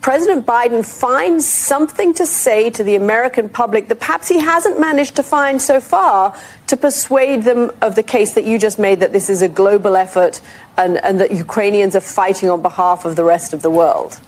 President 0.02 0.48
Biden 0.48 0.84
finds 0.84 1.46
something 1.48 2.12
to 2.16 2.26
say 2.26 2.72
to 2.72 2.84
the 2.84 2.96
American 2.96 3.48
public 3.48 3.88
that 3.88 4.00
perhaps 4.00 4.28
he 4.28 4.40
hasn't 4.40 4.80
managed 4.80 5.16
to 5.18 5.24
find 5.24 5.62
so 5.62 5.80
far 5.80 6.36
to 6.66 6.76
persuade 6.76 7.44
them 7.44 7.72
of 7.84 7.94
the 7.94 8.02
case 8.02 8.34
that 8.34 8.44
you 8.44 8.58
just 8.58 8.80
made 8.80 9.00
that 9.00 9.14
this 9.14 9.30
is 9.30 9.44
a 9.44 9.48
global 9.48 9.96
effort 9.96 10.42
and, 10.78 10.98
and 11.04 11.20
that 11.20 11.32
Ukrainians 11.32 11.96
are 11.96 12.02
fighting 12.02 12.50
on 12.50 12.64
behalf 12.64 13.06
of 13.06 13.16
the 13.16 13.24
rest 13.24 13.54
of 13.54 13.62
the 13.62 13.70
world? 13.70 14.20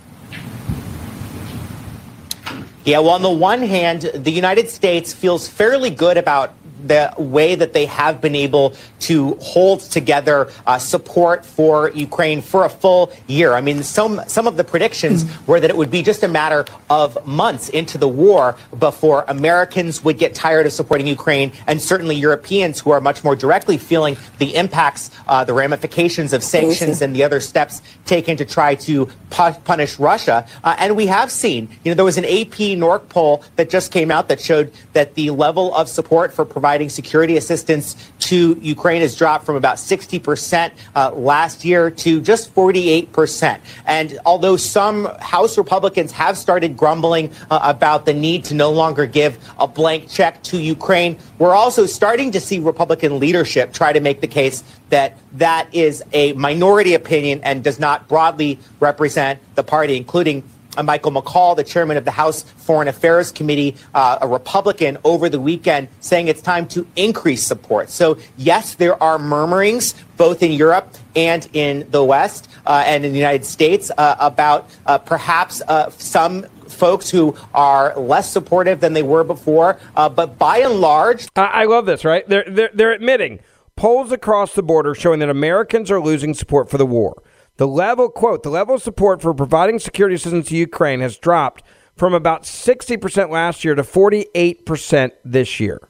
Yeah, 2.85 2.99
well, 2.99 3.11
on 3.11 3.23
the 3.23 3.31
one 3.31 3.63
hand, 3.63 4.03
the 4.13 4.31
United 4.31 4.69
States 4.69 5.11
feels 5.11 5.47
fairly 5.47 5.89
good 5.89 6.17
about 6.17 6.53
the 6.83 7.13
way 7.17 7.55
that 7.55 7.73
they 7.73 7.85
have 7.85 8.21
been 8.21 8.35
able 8.35 8.75
to 8.99 9.35
hold 9.35 9.81
together 9.81 10.51
uh, 10.67 10.77
support 10.77 11.45
for 11.45 11.89
Ukraine 11.91 12.41
for 12.41 12.65
a 12.65 12.69
full 12.69 13.11
year. 13.27 13.53
I 13.53 13.61
mean, 13.61 13.83
some 13.83 14.21
some 14.27 14.47
of 14.47 14.57
the 14.57 14.63
predictions 14.63 15.23
mm-hmm. 15.23 15.51
were 15.51 15.59
that 15.59 15.69
it 15.69 15.77
would 15.77 15.91
be 15.91 16.03
just 16.03 16.23
a 16.23 16.27
matter 16.27 16.65
of 16.89 17.25
months 17.25 17.69
into 17.69 17.97
the 17.97 18.07
war 18.07 18.55
before 18.79 19.25
Americans 19.27 20.03
would 20.03 20.17
get 20.17 20.35
tired 20.35 20.65
of 20.65 20.73
supporting 20.73 21.07
Ukraine, 21.07 21.51
and 21.67 21.81
certainly 21.81 22.15
Europeans 22.15 22.79
who 22.79 22.91
are 22.91 23.01
much 23.01 23.23
more 23.23 23.35
directly 23.35 23.77
feeling 23.77 24.17
the 24.39 24.55
impacts, 24.55 25.11
uh, 25.27 25.43
the 25.43 25.53
ramifications 25.53 26.33
of 26.33 26.43
sanctions 26.43 27.01
and 27.01 27.15
the 27.15 27.23
other 27.23 27.39
steps 27.39 27.81
taken 28.05 28.37
to 28.37 28.45
try 28.45 28.75
to 28.75 29.05
pu- 29.29 29.59
punish 29.63 29.99
Russia. 29.99 30.45
Uh, 30.63 30.75
and 30.79 30.95
we 30.95 31.07
have 31.07 31.31
seen, 31.31 31.69
you 31.83 31.91
know, 31.91 31.95
there 31.95 32.05
was 32.05 32.17
an 32.17 32.25
AP 32.25 32.57
NORC 32.77 33.07
poll 33.09 33.43
that 33.55 33.69
just 33.69 33.91
came 33.91 34.11
out 34.11 34.27
that 34.27 34.39
showed 34.41 34.71
that 34.93 35.15
the 35.15 35.29
level 35.29 35.73
of 35.75 35.87
support 35.87 36.33
for 36.33 36.45
providing 36.45 36.72
providing 36.73 36.89
security 36.89 37.37
assistance 37.37 37.95
to 38.17 38.57
Ukraine 38.59 39.01
has 39.01 39.15
dropped 39.15 39.45
from 39.45 39.55
about 39.55 39.75
60% 39.77 40.71
uh, 40.95 41.11
last 41.11 41.63
year 41.63 41.91
to 41.91 42.19
just 42.19 42.51
48%. 42.55 43.59
And 43.85 44.17
although 44.25 44.57
some 44.57 45.05
House 45.19 45.55
Republicans 45.55 46.11
have 46.13 46.35
started 46.35 46.75
grumbling 46.75 47.31
uh, 47.51 47.59
about 47.61 48.07
the 48.07 48.13
need 48.15 48.43
to 48.45 48.55
no 48.55 48.71
longer 48.71 49.05
give 49.05 49.37
a 49.59 49.67
blank 49.67 50.09
check 50.09 50.41
to 50.49 50.59
Ukraine, 50.59 51.19
we're 51.37 51.53
also 51.53 51.85
starting 51.85 52.31
to 52.31 52.39
see 52.39 52.57
Republican 52.57 53.19
leadership 53.19 53.71
try 53.71 53.93
to 53.93 53.99
make 53.99 54.19
the 54.21 54.27
case 54.27 54.63
that 54.89 55.19
that 55.33 55.67
is 55.75 56.01
a 56.11 56.33
minority 56.33 56.95
opinion 56.95 57.39
and 57.43 57.63
does 57.63 57.79
not 57.79 58.07
broadly 58.07 58.57
represent 58.79 59.39
the 59.53 59.63
party, 59.63 59.95
including 59.95 60.43
Michael 60.81 61.11
McCaul, 61.11 61.55
the 61.55 61.63
chairman 61.63 61.97
of 61.97 62.05
the 62.05 62.11
House 62.11 62.43
Foreign 62.43 62.87
Affairs 62.87 63.31
Committee, 63.31 63.75
uh, 63.93 64.19
a 64.21 64.27
Republican, 64.27 64.97
over 65.03 65.29
the 65.29 65.39
weekend, 65.39 65.87
saying 65.99 66.27
it's 66.27 66.41
time 66.41 66.67
to 66.69 66.87
increase 66.95 67.45
support. 67.45 67.89
So, 67.89 68.17
yes, 68.37 68.75
there 68.75 69.01
are 69.01 69.19
murmurings 69.19 69.95
both 70.17 70.41
in 70.41 70.51
Europe 70.51 70.93
and 71.15 71.47
in 71.53 71.89
the 71.91 72.03
West 72.03 72.49
uh, 72.65 72.83
and 72.85 73.05
in 73.05 73.11
the 73.11 73.17
United 73.17 73.45
States 73.45 73.91
uh, 73.97 74.15
about 74.19 74.69
uh, 74.85 74.97
perhaps 74.97 75.61
uh, 75.67 75.89
some 75.91 76.43
folks 76.67 77.09
who 77.09 77.35
are 77.53 77.97
less 77.99 78.31
supportive 78.31 78.79
than 78.79 78.93
they 78.93 79.03
were 79.03 79.23
before. 79.23 79.79
but 79.95 80.37
by 80.37 80.59
and 80.59 80.79
large, 80.81 81.27
I, 81.35 81.45
I 81.45 81.63
love 81.65 81.85
this. 81.85 82.03
Right? 82.05 82.27
They're, 82.27 82.45
they're 82.47 82.71
they're 82.73 82.91
admitting 82.91 83.39
polls 83.75 84.11
across 84.11 84.53
the 84.53 84.63
border 84.63 84.95
showing 84.95 85.19
that 85.19 85.29
Americans 85.29 85.91
are 85.91 85.99
losing 85.99 86.33
support 86.33 86.69
for 86.69 86.77
the 86.77 86.85
war. 86.85 87.21
The 87.57 87.67
level, 87.67 88.09
quote, 88.09 88.43
the 88.43 88.49
level 88.49 88.75
of 88.75 88.81
support 88.81 89.21
for 89.21 89.33
providing 89.33 89.79
security 89.79 90.15
assistance 90.15 90.47
to 90.49 90.55
Ukraine 90.55 91.01
has 91.01 91.17
dropped 91.17 91.63
from 91.95 92.13
about 92.13 92.43
60% 92.43 93.29
last 93.29 93.63
year 93.63 93.75
to 93.75 93.83
48% 93.83 95.11
this 95.23 95.59
year. 95.59 95.89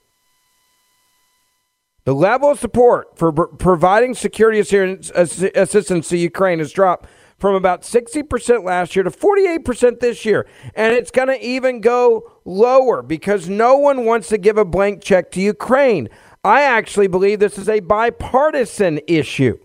The 2.05 2.13
level 2.13 2.51
of 2.51 2.59
support 2.59 3.17
for 3.17 3.31
providing 3.31 4.13
security 4.13 4.59
assistance 4.59 6.09
to 6.09 6.17
Ukraine 6.17 6.59
has 6.59 6.73
dropped 6.73 7.07
from 7.37 7.55
about 7.55 7.83
60% 7.83 8.65
last 8.65 8.95
year 8.95 9.03
to 9.03 9.09
48% 9.11 10.01
this 10.01 10.25
year. 10.25 10.45
And 10.75 10.93
it's 10.93 11.11
going 11.11 11.29
to 11.29 11.45
even 11.45 11.79
go 11.79 12.31
lower 12.43 13.01
because 13.01 13.47
no 13.47 13.77
one 13.77 14.03
wants 14.05 14.27
to 14.29 14.37
give 14.37 14.57
a 14.57 14.65
blank 14.65 15.01
check 15.01 15.31
to 15.31 15.41
Ukraine. 15.41 16.09
I 16.43 16.63
actually 16.63 17.07
believe 17.07 17.39
this 17.39 17.57
is 17.57 17.69
a 17.69 17.79
bipartisan 17.79 18.99
issue. 19.07 19.57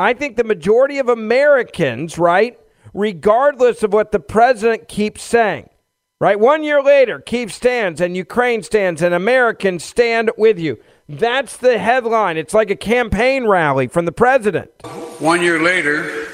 I 0.00 0.14
think 0.14 0.38
the 0.38 0.44
majority 0.44 0.98
of 0.98 1.10
Americans, 1.10 2.16
right, 2.16 2.58
regardless 2.94 3.82
of 3.82 3.92
what 3.92 4.12
the 4.12 4.18
president 4.18 4.88
keeps 4.88 5.22
saying, 5.22 5.68
right, 6.18 6.40
one 6.40 6.64
year 6.64 6.82
later, 6.82 7.20
Kiev 7.20 7.52
stands 7.52 8.00
and 8.00 8.16
Ukraine 8.16 8.62
stands 8.62 9.02
and 9.02 9.12
Americans 9.12 9.84
stand 9.84 10.30
with 10.38 10.58
you. 10.58 10.78
That's 11.06 11.58
the 11.58 11.78
headline. 11.78 12.38
It's 12.38 12.54
like 12.54 12.70
a 12.70 12.76
campaign 12.76 13.46
rally 13.46 13.88
from 13.88 14.06
the 14.06 14.12
president. 14.12 14.70
One 15.18 15.42
year 15.42 15.60
later, 15.62 16.28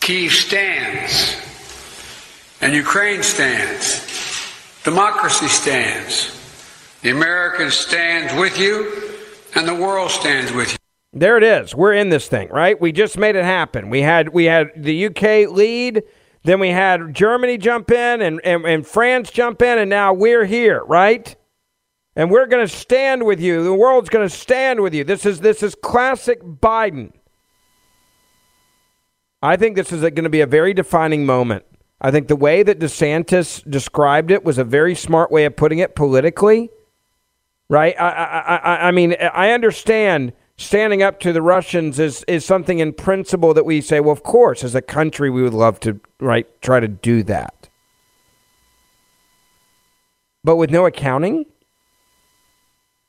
Kiev 0.00 0.32
stands 0.32 1.36
and 2.62 2.72
Ukraine 2.72 3.22
stands. 3.22 4.06
Democracy 4.82 5.48
stands. 5.48 6.34
The 7.02 7.10
Americans 7.10 7.74
stand 7.74 8.40
with 8.40 8.58
you 8.58 9.18
and 9.54 9.68
the 9.68 9.74
world 9.74 10.10
stands 10.10 10.52
with 10.52 10.72
you. 10.72 10.79
There 11.12 11.36
it 11.36 11.42
is. 11.42 11.74
We're 11.74 11.94
in 11.94 12.08
this 12.08 12.28
thing, 12.28 12.48
right? 12.50 12.80
We 12.80 12.92
just 12.92 13.18
made 13.18 13.34
it 13.34 13.44
happen. 13.44 13.90
We 13.90 14.02
had 14.02 14.28
we 14.28 14.44
had 14.44 14.68
the 14.76 15.06
UK 15.06 15.50
lead, 15.50 16.04
then 16.44 16.60
we 16.60 16.68
had 16.68 17.14
Germany 17.14 17.58
jump 17.58 17.90
in 17.90 18.22
and, 18.22 18.40
and, 18.44 18.64
and 18.64 18.86
France 18.86 19.30
jump 19.30 19.60
in, 19.60 19.78
and 19.78 19.90
now 19.90 20.12
we're 20.12 20.44
here, 20.44 20.84
right? 20.84 21.34
And 22.14 22.30
we're 22.30 22.46
to 22.66 22.68
stand 22.68 23.24
with 23.24 23.40
you. 23.40 23.64
The 23.64 23.74
world's 23.74 24.08
to 24.28 24.34
stand 24.34 24.80
with 24.80 24.94
you. 24.94 25.04
This 25.04 25.26
is 25.26 25.40
this 25.40 25.62
is 25.62 25.74
classic 25.74 26.42
Biden. 26.42 27.12
I 29.42 29.56
think 29.56 29.74
this 29.74 29.90
is 29.92 30.02
going 30.02 30.24
to 30.24 30.30
be 30.30 30.42
a 30.42 30.46
very 30.46 30.74
defining 30.74 31.26
moment. 31.26 31.64
I 32.00 32.10
think 32.10 32.28
the 32.28 32.36
way 32.36 32.62
that 32.62 32.78
DeSantis 32.78 33.68
described 33.68 34.30
it 34.30 34.44
was 34.44 34.58
a 34.58 34.64
very 34.64 34.94
smart 34.94 35.30
way 35.30 35.44
of 35.44 35.56
putting 35.56 35.78
it 35.78 35.96
politically. 35.96 36.70
Right? 37.68 37.94
I 37.98 38.10
I 38.10 38.56
I, 38.56 38.88
I 38.88 38.90
mean 38.92 39.16
I 39.32 39.50
understand 39.50 40.34
standing 40.60 41.02
up 41.02 41.18
to 41.20 41.32
the 41.32 41.40
Russians 41.40 41.98
is 41.98 42.22
is 42.28 42.44
something 42.44 42.78
in 42.80 42.92
principle 42.92 43.54
that 43.54 43.64
we 43.64 43.80
say, 43.80 43.98
well, 43.98 44.12
of 44.12 44.22
course, 44.22 44.62
as 44.62 44.74
a 44.74 44.82
country, 44.82 45.30
we 45.30 45.42
would 45.42 45.54
love 45.54 45.80
to 45.80 45.98
right 46.20 46.46
try 46.60 46.78
to 46.78 46.86
do 46.86 47.22
that, 47.24 47.70
but 50.44 50.56
with 50.56 50.70
no 50.70 50.84
accounting, 50.84 51.46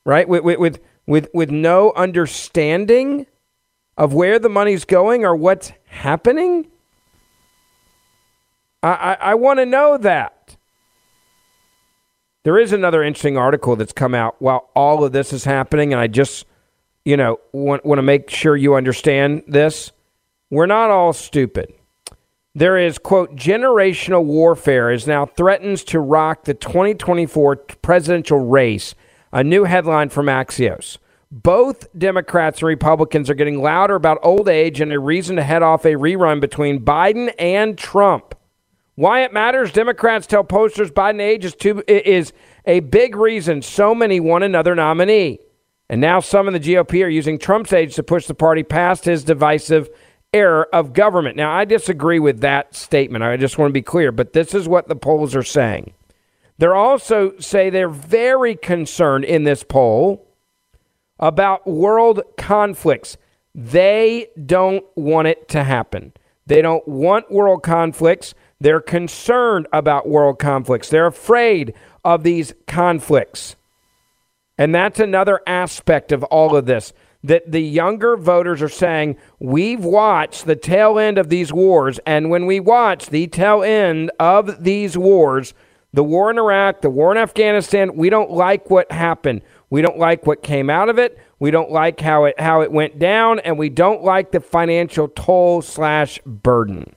right? 0.04 0.26
With 0.26 0.44
with 0.44 0.80
with 1.06 1.28
with 1.34 1.50
no 1.50 1.92
understanding 1.92 3.26
of 3.98 4.14
where 4.14 4.38
the 4.38 4.48
money's 4.48 4.86
going 4.86 5.24
or 5.24 5.36
what's 5.36 5.72
happening. 5.84 6.68
I, 8.82 8.88
I, 8.88 9.12
I 9.30 9.34
want 9.34 9.58
to 9.58 9.66
know 9.66 9.98
that. 9.98 10.56
There 12.44 12.58
is 12.58 12.72
another 12.72 13.04
interesting 13.04 13.36
article 13.36 13.76
that's 13.76 13.92
come 13.92 14.16
out 14.16 14.34
while 14.40 14.70
all 14.74 15.04
of 15.04 15.12
this 15.12 15.32
is 15.32 15.44
happening, 15.44 15.92
and 15.92 16.00
I 16.00 16.08
just 16.08 16.44
you 17.04 17.16
know, 17.16 17.40
want, 17.52 17.84
want 17.84 17.98
to 17.98 18.02
make 18.02 18.30
sure 18.30 18.56
you 18.56 18.74
understand 18.74 19.42
this. 19.46 19.92
We're 20.50 20.66
not 20.66 20.90
all 20.90 21.12
stupid. 21.12 21.72
There 22.54 22.76
is, 22.76 22.98
quote, 22.98 23.34
generational 23.34 24.24
warfare 24.24 24.90
is 24.90 25.06
now 25.06 25.24
threatens 25.24 25.84
to 25.84 26.00
rock 26.00 26.44
the 26.44 26.52
2024 26.54 27.56
presidential 27.56 28.40
race. 28.40 28.94
A 29.32 29.42
new 29.42 29.64
headline 29.64 30.10
from 30.10 30.26
Axios. 30.26 30.98
Both 31.30 31.86
Democrats 31.96 32.58
and 32.58 32.68
Republicans 32.68 33.30
are 33.30 33.34
getting 33.34 33.62
louder 33.62 33.94
about 33.94 34.18
old 34.22 34.50
age 34.50 34.82
and 34.82 34.92
a 34.92 34.98
reason 34.98 35.36
to 35.36 35.42
head 35.42 35.62
off 35.62 35.86
a 35.86 35.94
rerun 35.94 36.40
between 36.42 36.84
Biden 36.84 37.32
and 37.38 37.78
Trump. 37.78 38.34
Why 38.96 39.22
it 39.22 39.32
matters, 39.32 39.72
Democrats 39.72 40.26
tell 40.26 40.44
posters 40.44 40.90
Biden 40.90 41.22
age 41.22 41.46
is, 41.46 41.54
too, 41.54 41.82
is 41.88 42.34
a 42.66 42.80
big 42.80 43.16
reason 43.16 43.62
so 43.62 43.94
many 43.94 44.20
want 44.20 44.44
another 44.44 44.74
nominee. 44.74 45.38
And 45.88 46.00
now 46.00 46.20
some 46.20 46.46
in 46.46 46.54
the 46.54 46.60
GOP 46.60 47.04
are 47.04 47.08
using 47.08 47.38
Trump's 47.38 47.72
age 47.72 47.94
to 47.96 48.02
push 48.02 48.26
the 48.26 48.34
party 48.34 48.62
past 48.62 49.04
his 49.04 49.24
divisive 49.24 49.90
era 50.32 50.66
of 50.72 50.94
government. 50.94 51.36
Now, 51.36 51.52
I 51.52 51.64
disagree 51.64 52.18
with 52.18 52.40
that 52.40 52.74
statement. 52.74 53.22
I 53.24 53.36
just 53.36 53.58
want 53.58 53.68
to 53.70 53.74
be 53.74 53.82
clear, 53.82 54.10
but 54.12 54.32
this 54.32 54.54
is 54.54 54.66
what 54.66 54.88
the 54.88 54.96
polls 54.96 55.34
are 55.34 55.42
saying. 55.42 55.92
They're 56.58 56.74
also 56.74 57.36
say 57.38 57.70
they're 57.70 57.88
very 57.88 58.54
concerned 58.54 59.24
in 59.24 59.44
this 59.44 59.62
poll 59.62 60.26
about 61.18 61.66
world 61.66 62.22
conflicts. 62.36 63.16
They 63.54 64.28
don't 64.46 64.84
want 64.94 65.28
it 65.28 65.48
to 65.50 65.64
happen. 65.64 66.12
They 66.46 66.62
don't 66.62 66.86
want 66.88 67.30
world 67.30 67.62
conflicts. 67.62 68.34
They're 68.60 68.80
concerned 68.80 69.66
about 69.72 70.08
world 70.08 70.38
conflicts. 70.38 70.88
They're 70.88 71.06
afraid 71.06 71.74
of 72.04 72.22
these 72.22 72.54
conflicts. 72.66 73.56
And 74.62 74.72
that's 74.72 75.00
another 75.00 75.40
aspect 75.44 76.12
of 76.12 76.22
all 76.22 76.54
of 76.54 76.66
this 76.66 76.92
that 77.24 77.50
the 77.50 77.60
younger 77.60 78.16
voters 78.16 78.62
are 78.62 78.68
saying, 78.68 79.16
we've 79.40 79.84
watched 79.84 80.46
the 80.46 80.54
tail 80.54 81.00
end 81.00 81.18
of 81.18 81.28
these 81.30 81.52
wars. 81.52 81.98
And 82.06 82.30
when 82.30 82.46
we 82.46 82.60
watch 82.60 83.06
the 83.06 83.26
tail 83.26 83.64
end 83.64 84.12
of 84.20 84.62
these 84.62 84.96
wars, 84.96 85.52
the 85.92 86.04
war 86.04 86.30
in 86.30 86.38
Iraq, 86.38 86.80
the 86.80 86.90
war 86.90 87.10
in 87.10 87.18
Afghanistan, 87.18 87.96
we 87.96 88.08
don't 88.08 88.30
like 88.30 88.70
what 88.70 88.92
happened. 88.92 89.42
We 89.68 89.82
don't 89.82 89.98
like 89.98 90.28
what 90.28 90.44
came 90.44 90.70
out 90.70 90.88
of 90.88 90.96
it. 90.96 91.18
We 91.40 91.50
don't 91.50 91.72
like 91.72 92.00
how 92.00 92.26
it 92.26 92.38
how 92.38 92.60
it 92.60 92.70
went 92.70 93.00
down, 93.00 93.40
and 93.40 93.58
we 93.58 93.68
don't 93.68 94.04
like 94.04 94.30
the 94.30 94.38
financial 94.38 95.08
toll 95.08 95.62
slash 95.62 96.20
burden. 96.24 96.94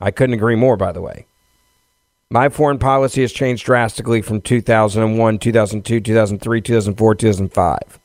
I 0.00 0.10
couldn't 0.10 0.34
agree 0.34 0.56
more, 0.56 0.76
by 0.76 0.90
the 0.90 1.02
way. 1.02 1.26
My 2.30 2.48
foreign 2.48 2.78
policy 2.78 3.20
has 3.20 3.32
changed 3.32 3.64
drastically 3.64 4.20
from 4.20 4.40
2001, 4.40 5.38
2002, 5.38 6.00
2003, 6.00 6.60
2004, 6.60 7.14
2005. 7.14 8.00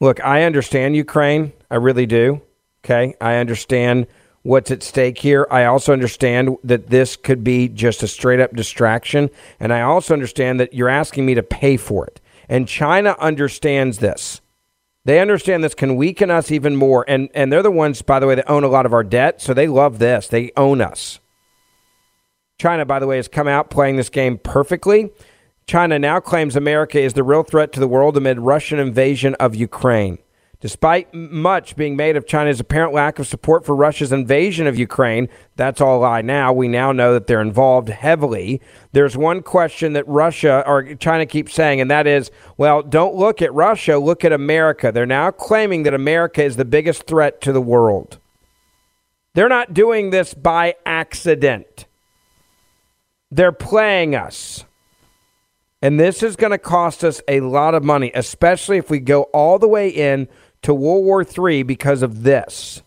Look, 0.00 0.24
I 0.24 0.44
understand 0.44 0.94
Ukraine. 0.94 1.52
I 1.68 1.74
really 1.74 2.06
do. 2.06 2.40
Okay. 2.84 3.16
I 3.20 3.36
understand 3.36 4.06
what's 4.42 4.70
at 4.70 4.84
stake 4.84 5.18
here. 5.18 5.48
I 5.50 5.64
also 5.64 5.92
understand 5.92 6.56
that 6.62 6.86
this 6.86 7.16
could 7.16 7.42
be 7.42 7.68
just 7.68 8.04
a 8.04 8.08
straight 8.08 8.38
up 8.38 8.54
distraction. 8.54 9.28
And 9.58 9.72
I 9.72 9.80
also 9.80 10.14
understand 10.14 10.60
that 10.60 10.72
you're 10.72 10.88
asking 10.88 11.26
me 11.26 11.34
to 11.34 11.42
pay 11.42 11.76
for 11.76 12.06
it. 12.06 12.20
And 12.48 12.68
China 12.68 13.16
understands 13.18 13.98
this. 13.98 14.40
They 15.04 15.18
understand 15.18 15.64
this 15.64 15.74
can 15.74 15.96
weaken 15.96 16.30
us 16.30 16.52
even 16.52 16.76
more. 16.76 17.04
And, 17.08 17.28
and 17.34 17.52
they're 17.52 17.62
the 17.62 17.72
ones, 17.72 18.02
by 18.02 18.20
the 18.20 18.28
way, 18.28 18.36
that 18.36 18.48
own 18.48 18.62
a 18.62 18.68
lot 18.68 18.86
of 18.86 18.92
our 18.92 19.02
debt. 19.02 19.42
So 19.42 19.52
they 19.52 19.66
love 19.66 19.98
this. 19.98 20.28
They 20.28 20.52
own 20.56 20.80
us. 20.80 21.18
China, 22.58 22.84
by 22.84 22.98
the 22.98 23.06
way, 23.06 23.16
has 23.16 23.28
come 23.28 23.46
out 23.46 23.70
playing 23.70 23.96
this 23.96 24.10
game 24.10 24.36
perfectly. 24.36 25.10
China 25.66 25.98
now 25.98 26.18
claims 26.18 26.56
America 26.56 26.98
is 26.98 27.12
the 27.12 27.22
real 27.22 27.44
threat 27.44 27.72
to 27.72 27.80
the 27.80 27.86
world 27.86 28.16
amid 28.16 28.40
Russian 28.40 28.80
invasion 28.80 29.34
of 29.36 29.54
Ukraine. 29.54 30.18
Despite 30.60 31.14
much 31.14 31.76
being 31.76 31.94
made 31.94 32.16
of 32.16 32.26
China's 32.26 32.58
apparent 32.58 32.92
lack 32.92 33.20
of 33.20 33.28
support 33.28 33.64
for 33.64 33.76
Russia's 33.76 34.10
invasion 34.10 34.66
of 34.66 34.76
Ukraine, 34.76 35.28
that's 35.54 35.80
all 35.80 36.00
lie 36.00 36.20
now. 36.20 36.52
We 36.52 36.66
now 36.66 36.90
know 36.90 37.12
that 37.12 37.28
they're 37.28 37.40
involved 37.40 37.90
heavily. 37.90 38.60
There's 38.90 39.16
one 39.16 39.42
question 39.42 39.92
that 39.92 40.08
Russia 40.08 40.64
or 40.66 40.96
China 40.96 41.26
keeps 41.26 41.54
saying, 41.54 41.80
and 41.80 41.88
that 41.92 42.08
is, 42.08 42.32
well, 42.56 42.82
don't 42.82 43.14
look 43.14 43.40
at 43.40 43.54
Russia, 43.54 43.98
look 43.98 44.24
at 44.24 44.32
America. 44.32 44.90
They're 44.90 45.06
now 45.06 45.30
claiming 45.30 45.84
that 45.84 45.94
America 45.94 46.42
is 46.42 46.56
the 46.56 46.64
biggest 46.64 47.06
threat 47.06 47.40
to 47.42 47.52
the 47.52 47.62
world. 47.62 48.18
They're 49.34 49.48
not 49.48 49.74
doing 49.74 50.10
this 50.10 50.34
by 50.34 50.74
accident, 50.84 51.86
they're 53.30 53.52
playing 53.52 54.14
us. 54.14 54.64
And 55.80 55.98
this 55.98 56.22
is 56.22 56.36
going 56.36 56.50
to 56.50 56.58
cost 56.58 57.04
us 57.04 57.20
a 57.28 57.40
lot 57.40 57.74
of 57.74 57.84
money, 57.84 58.10
especially 58.14 58.78
if 58.78 58.90
we 58.90 58.98
go 58.98 59.24
all 59.24 59.58
the 59.58 59.68
way 59.68 59.88
in 59.88 60.28
to 60.62 60.74
World 60.74 61.04
War 61.04 61.24
III 61.24 61.62
because 61.62 62.02
of 62.02 62.24
this. 62.24 62.82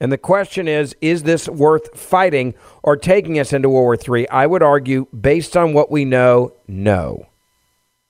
And 0.00 0.12
the 0.12 0.18
question 0.18 0.68
is 0.68 0.94
is 1.00 1.24
this 1.24 1.48
worth 1.48 1.98
fighting 1.98 2.54
or 2.84 2.96
taking 2.96 3.38
us 3.38 3.52
into 3.52 3.68
World 3.68 4.06
War 4.06 4.16
III? 4.18 4.28
I 4.28 4.46
would 4.46 4.62
argue, 4.62 5.06
based 5.06 5.56
on 5.56 5.72
what 5.72 5.90
we 5.90 6.04
know, 6.04 6.52
no. 6.68 7.26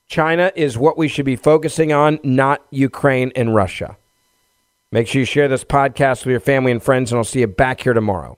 China 0.07 0.53
is 0.55 0.78
what 0.78 0.97
we 0.97 1.09
should 1.09 1.26
be 1.26 1.36
focusing 1.36 1.93
on, 1.93 2.18
not 2.22 2.62
Ukraine 2.70 3.32
and 3.36 3.55
Russia. 3.55 3.97
Make 4.91 5.07
sure 5.07 5.20
you 5.20 5.26
share 5.26 5.49
this 5.49 5.64
podcast 5.64 6.24
with 6.24 6.30
your 6.30 6.41
family 6.41 6.72
and 6.72 6.82
friends, 6.82 7.12
and 7.12 7.18
I'll 7.18 7.24
see 7.24 7.41
you 7.41 7.47
back 7.47 7.82
here 7.82 7.93
tomorrow. 7.93 8.38